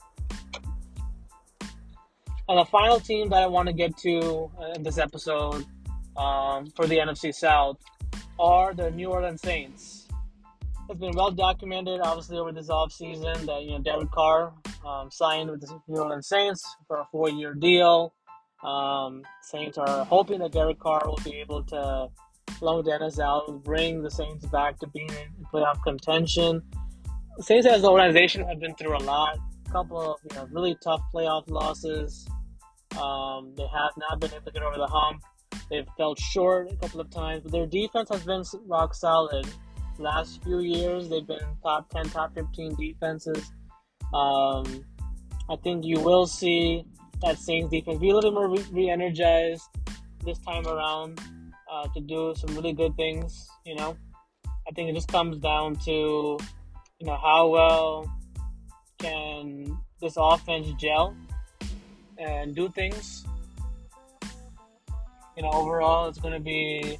And 2.48 2.58
the 2.58 2.64
final 2.64 3.00
team 3.00 3.30
that 3.30 3.42
I 3.42 3.46
want 3.46 3.66
to 3.68 3.72
get 3.72 3.96
to 3.98 4.50
in 4.76 4.82
this 4.82 4.98
episode 4.98 5.64
um, 6.16 6.66
for 6.76 6.86
the 6.86 6.98
NFC 6.98 7.34
South 7.34 7.78
are 8.38 8.74
the 8.74 8.90
New 8.90 9.08
Orleans 9.08 9.40
Saints. 9.42 9.95
It's 10.88 11.00
been 11.00 11.16
well 11.16 11.32
documented, 11.32 12.00
obviously, 12.00 12.38
over 12.38 12.52
this 12.52 12.68
offseason 12.68 13.44
that 13.46 13.64
you 13.64 13.72
know 13.72 13.80
Derek 13.80 14.10
Carr 14.12 14.52
um, 14.86 15.10
signed 15.10 15.50
with 15.50 15.60
the 15.60 15.80
New 15.88 16.00
Orleans 16.00 16.28
Saints 16.28 16.64
for 16.86 16.98
a 16.98 17.04
four-year 17.10 17.54
deal. 17.54 18.14
Um, 18.62 19.22
Saints 19.42 19.78
are 19.78 20.04
hoping 20.04 20.38
that 20.40 20.52
Derek 20.52 20.78
Carr 20.78 21.02
will 21.04 21.18
be 21.24 21.34
able 21.40 21.64
to, 21.64 22.08
along 22.62 22.76
with 22.76 22.86
Dennis 22.86 23.18
Allen, 23.18 23.58
bring 23.58 24.02
the 24.02 24.10
Saints 24.10 24.46
back 24.46 24.78
to 24.78 24.86
being 24.86 25.08
in 25.08 25.44
playoff 25.52 25.82
contention. 25.82 26.62
Saints 27.40 27.66
as 27.66 27.82
an 27.82 27.88
organization 27.88 28.46
have 28.46 28.60
been 28.60 28.74
through 28.76 28.96
a 28.96 29.02
lot. 29.02 29.38
A 29.66 29.70
couple 29.72 30.00
of 30.00 30.20
you 30.30 30.36
know 30.36 30.48
really 30.52 30.76
tough 30.84 31.00
playoff 31.12 31.50
losses. 31.50 32.28
Um, 32.96 33.52
they 33.56 33.66
have 33.66 33.90
not 33.98 34.20
been 34.20 34.32
able 34.32 34.44
to 34.44 34.52
get 34.52 34.62
over 34.62 34.78
the 34.78 34.86
hump. 34.86 35.20
They've 35.68 35.86
fell 35.96 36.14
short 36.14 36.70
a 36.70 36.76
couple 36.76 37.00
of 37.00 37.10
times, 37.10 37.42
but 37.42 37.50
their 37.50 37.66
defense 37.66 38.08
has 38.10 38.22
been 38.22 38.44
rock 38.68 38.94
solid. 38.94 39.46
Last 39.98 40.42
few 40.44 40.60
years, 40.60 41.08
they've 41.08 41.26
been 41.26 41.38
top 41.62 41.88
10, 41.90 42.10
top 42.10 42.34
15 42.34 42.76
defenses. 42.76 43.50
Um, 44.12 44.84
I 45.48 45.56
think 45.62 45.84
you 45.84 46.00
will 46.00 46.26
see 46.26 46.84
that 47.22 47.38
Saints 47.38 47.70
defense 47.70 47.98
be 47.98 48.10
a 48.10 48.14
little 48.14 48.32
more 48.32 48.50
re 48.50 48.90
energized 48.90 49.62
this 50.24 50.38
time 50.40 50.66
around 50.66 51.20
uh, 51.70 51.88
to 51.94 52.00
do 52.00 52.34
some 52.36 52.54
really 52.54 52.72
good 52.72 52.94
things. 52.96 53.48
You 53.64 53.76
know, 53.76 53.96
I 54.46 54.72
think 54.74 54.90
it 54.90 54.94
just 54.94 55.08
comes 55.08 55.38
down 55.38 55.76
to 55.86 56.38
you 56.98 57.06
know 57.06 57.16
how 57.16 57.48
well 57.48 58.12
can 58.98 59.78
this 60.00 60.14
offense 60.16 60.68
gel 60.78 61.16
and 62.18 62.54
do 62.54 62.68
things. 62.70 63.24
You 65.36 65.42
know, 65.42 65.50
overall, 65.52 66.08
it's 66.08 66.18
going 66.18 66.32
to 66.32 66.40
be 66.40 66.98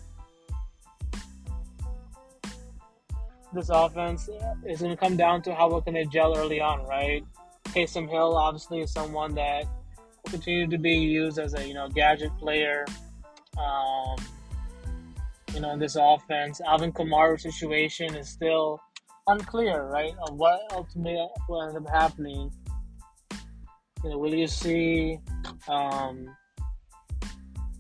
this 3.52 3.68
offense 3.70 4.28
is 4.66 4.80
going 4.80 4.90
to 4.90 4.96
come 4.96 5.16
down 5.16 5.42
to 5.42 5.54
how 5.54 5.70
well 5.70 5.80
can 5.80 5.94
they 5.94 6.04
gel 6.04 6.37
early 6.37 6.61
on, 6.61 6.85
right? 6.87 7.24
Taysom 7.66 8.09
Hill 8.09 8.37
obviously 8.37 8.80
is 8.80 8.92
someone 8.92 9.35
that 9.35 9.64
will 9.64 10.30
continue 10.30 10.66
to 10.66 10.78
be 10.78 10.92
used 10.92 11.38
as 11.38 11.54
a 11.54 11.66
you 11.66 11.74
know 11.74 11.88
gadget 11.88 12.37
player. 12.38 12.85
Um, 13.59 14.16
you 15.54 15.61
know, 15.61 15.72
in 15.72 15.78
this 15.78 15.96
offense, 15.98 16.61
Alvin 16.61 16.92
Kamara's 16.92 17.42
situation 17.42 18.14
is 18.14 18.28
still 18.28 18.80
unclear, 19.26 19.85
right? 19.85 20.12
Of 20.28 20.37
what 20.37 20.61
ultimately 20.72 21.26
will 21.48 21.62
end 21.62 21.76
up 21.76 21.88
happening. 21.90 22.52
You 24.04 24.11
know, 24.11 24.18
will 24.18 24.35
you 24.35 24.46
see? 24.46 25.18
Um, 25.68 26.28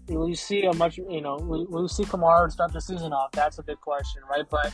will 0.08 0.28
you 0.28 0.34
see 0.34 0.64
a 0.64 0.72
much? 0.74 0.98
You 0.98 1.20
know, 1.20 1.36
will, 1.36 1.66
will 1.66 1.82
you 1.82 1.88
see 1.88 2.04
Kamara 2.04 2.50
start 2.50 2.72
the 2.72 2.80
season 2.80 3.12
off? 3.12 3.32
That's 3.32 3.58
a 3.58 3.62
big 3.62 3.80
question, 3.80 4.22
right? 4.28 4.44
But 4.50 4.72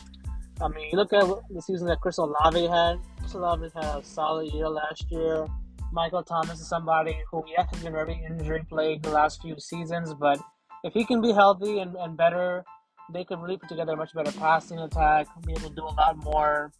I 0.63 0.69
mean, 0.69 0.91
look 0.93 1.11
at 1.11 1.25
the 1.49 1.61
season 1.61 1.87
that 1.87 1.99
Chris 1.99 2.17
Olave 2.17 2.67
had. 2.67 2.95
Chris 3.19 3.33
Olave 3.33 3.67
had 3.75 3.83
a 3.83 4.03
solid 4.03 4.53
year 4.53 4.69
last 4.69 5.05
year. 5.11 5.45
Michael 5.91 6.23
Thomas 6.23 6.61
is 6.61 6.69
somebody 6.69 7.17
who, 7.29 7.43
yes, 7.47 7.67
has 7.73 7.83
been 7.83 7.91
very 7.91 8.23
injury 8.25 8.63
plagued 8.69 9.03
the 9.03 9.09
last 9.09 9.41
few 9.41 9.59
seasons, 9.59 10.13
but 10.13 10.39
if 10.85 10.93
he 10.93 11.03
can 11.03 11.19
be 11.19 11.33
healthy 11.33 11.79
and, 11.79 11.95
and 11.97 12.15
better, 12.15 12.63
they 13.11 13.25
could 13.25 13.39
really 13.39 13.57
put 13.57 13.67
together 13.67 13.91
a 13.91 13.97
much 13.97 14.13
better 14.13 14.31
passing 14.31 14.79
attack, 14.79 15.27
be 15.45 15.51
able 15.51 15.67
to 15.67 15.75
do 15.75 15.83
a 15.83 15.95
lot 15.95 16.15
more, 16.23 16.71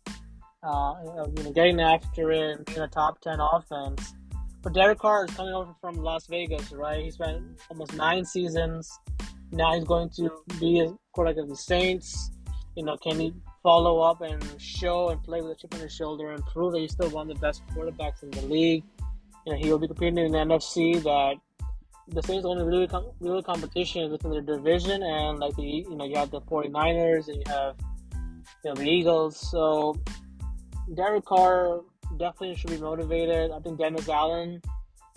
uh, 0.63 0.93
you 1.03 1.43
know, 1.43 1.51
getting 1.53 1.81
after 1.81 2.31
it, 2.31 2.65
being 2.65 2.79
a 2.79 2.87
top 2.87 3.19
10 3.19 3.37
offense. 3.39 4.13
But 4.61 4.73
Derek 4.73 4.99
Carr 4.99 5.25
is 5.25 5.31
coming 5.35 5.53
over 5.53 5.73
from 5.81 5.95
Las 5.95 6.25
Vegas, 6.27 6.71
right? 6.71 7.03
He 7.03 7.11
spent 7.11 7.43
almost 7.69 7.93
nine 7.95 8.23
seasons. 8.23 8.89
Now 9.51 9.73
he's 9.73 9.83
going 9.83 10.09
to 10.11 10.31
be 10.57 10.79
a 10.79 10.95
quarterback 11.11 11.43
of 11.43 11.49
the 11.49 11.57
Saints. 11.57 12.31
You 12.77 12.85
know, 12.85 12.95
can 12.97 13.19
he 13.19 13.33
follow 13.63 14.01
up 14.01 14.21
and 14.21 14.43
show 14.61 15.09
and 15.09 15.23
play 15.23 15.41
with 15.41 15.51
a 15.51 15.55
chip 15.55 15.73
on 15.73 15.79
his 15.79 15.93
shoulder 15.93 16.31
and 16.31 16.45
prove 16.45 16.73
that 16.73 16.79
he's 16.79 16.91
still 16.91 17.09
one 17.09 17.31
of 17.31 17.35
the 17.35 17.41
best 17.41 17.65
quarterbacks 17.67 18.21
in 18.21 18.29
the 18.31 18.41
league. 18.41 18.83
You 19.47 19.53
know, 19.53 19.59
he 19.59 19.71
will 19.71 19.79
be 19.79 19.87
competing 19.87 20.17
in 20.17 20.33
the 20.33 20.37
NFC 20.37 21.01
that 21.03 21.35
the 22.09 22.21
Saints 22.21 22.45
only 22.45 22.65
really 22.65 22.87
com- 22.87 23.11
really 23.21 23.41
competition 23.41 24.03
is 24.03 24.11
within 24.11 24.31
their 24.31 24.41
division 24.41 25.01
and 25.01 25.39
like 25.39 25.55
the 25.55 25.63
you 25.63 25.95
know 25.95 26.05
you 26.05 26.17
have 26.17 26.31
the 26.31 26.41
49ers 26.41 27.29
and 27.29 27.37
you 27.37 27.43
have 27.47 27.75
you 28.63 28.69
know 28.69 28.75
the 28.75 28.83
Eagles. 28.83 29.37
So 29.37 29.95
Derek 30.93 31.25
Carr 31.25 31.81
definitely 32.17 32.55
should 32.55 32.71
be 32.71 32.77
motivated. 32.77 33.51
I 33.51 33.59
think 33.59 33.79
Dennis 33.79 34.09
Allen 34.09 34.61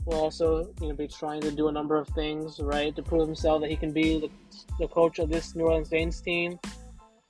will 0.05 0.15
also 0.15 0.73
you 0.81 0.89
know 0.89 0.95
be 0.95 1.09
trying 1.09 1.41
to 1.41 1.51
do 1.51 1.67
a 1.67 1.73
number 1.73 1.97
of 1.97 2.07
things 2.09 2.61
right 2.61 2.95
to 2.95 3.03
prove 3.03 3.27
himself 3.27 3.61
that 3.63 3.71
he 3.71 3.77
can 3.77 3.93
be 3.93 4.21
the, 4.21 4.31
the 4.79 4.87
coach 4.87 5.19
of 5.19 5.29
this 5.29 5.57
New 5.57 5.65
Orleans 5.65 5.89
Saints 5.89 6.21
team. 6.21 6.59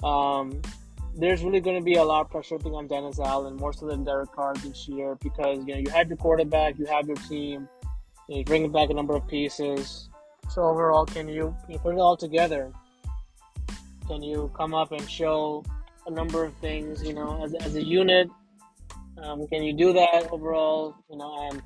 Um, 0.03 0.61
there's 1.17 1.43
really 1.43 1.61
going 1.61 1.77
to 1.77 1.85
be 1.85 1.95
a 1.95 2.05
lot 2.05 2.21
of 2.21 2.31
pressure 2.31 2.59
putting 2.59 2.75
on 2.75 2.87
Dennis 2.87 3.19
Allen 3.19 3.57
more 3.57 3.73
so 3.73 3.87
than 3.87 4.05
Derek 4.05 4.33
Carr 4.33 4.55
this 4.57 4.87
year 4.87 5.17
because 5.23 5.65
you 5.67 5.75
know 5.75 5.81
you 5.81 5.91
have 5.91 6.09
your 6.09 6.17
quarterback, 6.19 6.79
you 6.79 6.85
have 6.87 7.07
your 7.07 7.17
team, 7.17 7.69
you 8.29 8.45
bringing 8.45 8.71
back 8.71 8.91
a 8.91 8.95
number 8.95 9.17
of 9.17 9.27
pieces. 9.27 10.11
So 10.51 10.63
overall, 10.63 11.07
can 11.07 11.29
you, 11.29 11.57
you 11.69 11.79
put 11.79 11.95
it 11.95 11.99
all 11.99 12.17
together? 12.17 12.71
Can 14.07 14.23
you 14.23 14.51
come 14.57 14.75
up 14.75 14.93
and 14.93 15.11
show 15.11 15.65
a 16.07 16.11
number 16.11 16.45
of 16.45 16.55
things? 16.59 17.03
You 17.03 17.15
know, 17.15 17.43
as, 17.43 17.55
as 17.55 17.75
a 17.75 17.83
unit, 17.83 18.29
um, 19.23 19.47
can 19.49 19.63
you 19.63 19.73
do 19.73 19.93
that 19.95 20.29
overall? 20.31 20.95
You 21.11 21.17
know, 21.17 21.49
and 21.51 21.63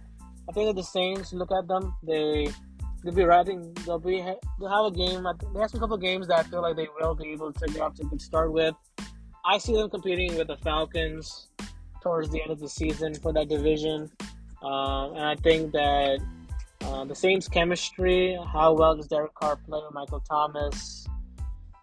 I 0.48 0.52
think 0.52 0.68
that 0.68 0.76
the 0.76 0.84
Saints 0.84 1.32
look 1.32 1.50
at 1.52 1.66
them, 1.66 1.94
they 2.02 2.48
they'll 3.02 3.14
be 3.14 3.24
riding. 3.24 3.74
They'll 3.84 3.98
be 3.98 4.22
they'll 4.58 4.68
have 4.68 4.92
a 4.92 4.96
game. 4.96 5.26
They 5.54 5.60
have 5.60 5.74
a 5.74 5.78
couple 5.78 5.94
of 5.94 6.00
games 6.00 6.28
that 6.28 6.38
I 6.38 6.42
feel 6.44 6.62
like 6.62 6.76
they 6.76 6.88
will 6.98 7.14
be 7.14 7.30
able 7.32 7.52
to 7.52 7.66
get 7.66 7.80
off 7.80 7.94
to 7.96 8.02
a 8.02 8.06
good 8.06 8.22
start 8.22 8.52
with. 8.52 8.74
I 9.44 9.59
see 9.59 9.74
them 9.74 9.90
competing 9.90 10.37
with 10.37 10.48
the 10.48 10.57
Falcons 10.57 11.48
towards 12.03 12.31
the 12.31 12.42
end 12.42 12.50
of 12.50 12.61
the 12.61 12.68
season 12.68 13.14
for 13.14 13.33
that 13.33 13.48
division. 13.48 14.11
Uh, 14.62 15.12
and 15.12 15.24
I 15.24 15.35
think 15.37 15.72
that 15.72 16.18
uh, 16.83 17.05
the 17.05 17.14
Saints' 17.14 17.48
chemistry, 17.48 18.38
how 18.53 18.72
well 18.74 18.96
does 18.96 19.07
Derek 19.07 19.35
Carr 19.35 19.57
play 19.57 19.81
with 19.83 19.94
Michael 19.94 20.20
Thomas? 20.20 21.07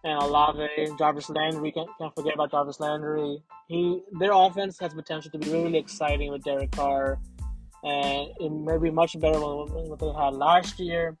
and 0.04 0.22
Olave, 0.22 0.68
Jarvis 0.98 1.30
Landry. 1.30 1.72
Can't, 1.72 1.88
can't 1.98 2.14
forget 2.14 2.34
about 2.34 2.50
Jarvis 2.50 2.80
Landry. 2.80 3.42
He 3.68 4.00
their 4.18 4.32
offense 4.32 4.78
has 4.78 4.94
potential 4.94 5.30
to 5.32 5.38
be 5.38 5.50
really 5.50 5.78
exciting 5.78 6.30
with 6.30 6.42
Derek 6.44 6.70
Carr, 6.72 7.18
and 7.84 8.28
it 8.40 8.50
may 8.50 8.78
be 8.78 8.90
much 8.90 9.18
better 9.18 9.38
than 9.38 9.88
what 9.88 9.98
they 9.98 10.12
had 10.12 10.34
last 10.34 10.78
year. 10.78 11.16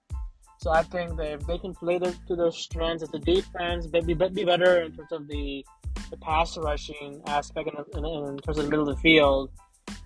So 0.60 0.70
I 0.70 0.82
think 0.82 1.16
that 1.18 1.32
if 1.32 1.46
they 1.46 1.58
can 1.58 1.72
play 1.72 1.98
their, 1.98 2.12
to 2.26 2.34
their 2.34 2.50
strengths 2.50 3.04
as 3.04 3.14
a 3.14 3.18
defense, 3.18 3.86
be, 3.86 4.00
be 4.00 4.44
better 4.44 4.82
in 4.82 4.92
terms 4.92 5.12
of 5.12 5.28
the 5.28 5.64
the 6.10 6.16
pass 6.16 6.56
rushing 6.56 7.22
aspect 7.26 7.68
in, 7.68 8.04
in, 8.04 8.04
in 8.04 8.38
terms 8.38 8.58
of 8.58 8.64
the 8.64 8.70
middle 8.70 8.88
of 8.88 8.96
the 8.96 9.00
field, 9.02 9.50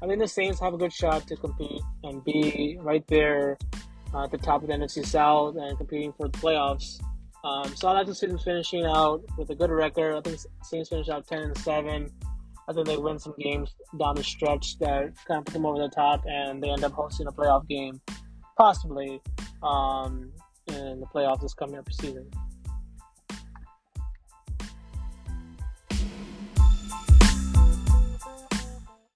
I 0.02 0.06
think 0.06 0.20
the 0.20 0.28
Saints 0.28 0.60
have 0.60 0.74
a 0.74 0.76
good 0.76 0.92
shot 0.92 1.26
to 1.28 1.36
compete 1.36 1.82
and 2.04 2.24
be 2.24 2.78
right 2.80 3.06
there 3.08 3.58
uh, 4.14 4.24
at 4.24 4.30
the 4.30 4.38
top 4.38 4.62
of 4.62 4.68
the 4.68 4.74
NFC 4.74 5.04
South 5.04 5.56
and 5.56 5.76
competing 5.76 6.12
for 6.12 6.28
the 6.28 6.38
playoffs. 6.38 7.00
Um, 7.44 7.74
so 7.74 7.88
I 7.88 7.92
like 7.92 8.14
see 8.14 8.26
them 8.26 8.38
finishing 8.38 8.84
out 8.84 9.22
with 9.36 9.50
a 9.50 9.54
good 9.54 9.70
record. 9.70 10.14
I 10.16 10.20
think 10.20 10.38
Saints 10.62 10.90
finish 10.90 11.08
out 11.08 11.26
ten 11.26 11.42
and 11.42 11.58
seven. 11.58 12.08
I 12.68 12.72
think 12.72 12.86
they 12.86 12.96
win 12.96 13.18
some 13.18 13.34
games 13.38 13.74
down 13.98 14.14
the 14.14 14.22
stretch 14.22 14.78
that 14.78 15.12
kind 15.26 15.38
of 15.38 15.44
put 15.46 15.54
them 15.54 15.66
over 15.66 15.78
the 15.78 15.88
top, 15.88 16.24
and 16.26 16.62
they 16.62 16.70
end 16.70 16.84
up 16.84 16.92
hosting 16.92 17.26
a 17.26 17.32
playoff 17.32 17.66
game, 17.68 18.00
possibly 18.56 19.20
um, 19.62 20.32
in 20.68 21.00
the 21.00 21.06
playoffs 21.06 21.42
this 21.42 21.54
coming 21.54 21.78
up 21.78 21.92
season. 21.92 22.30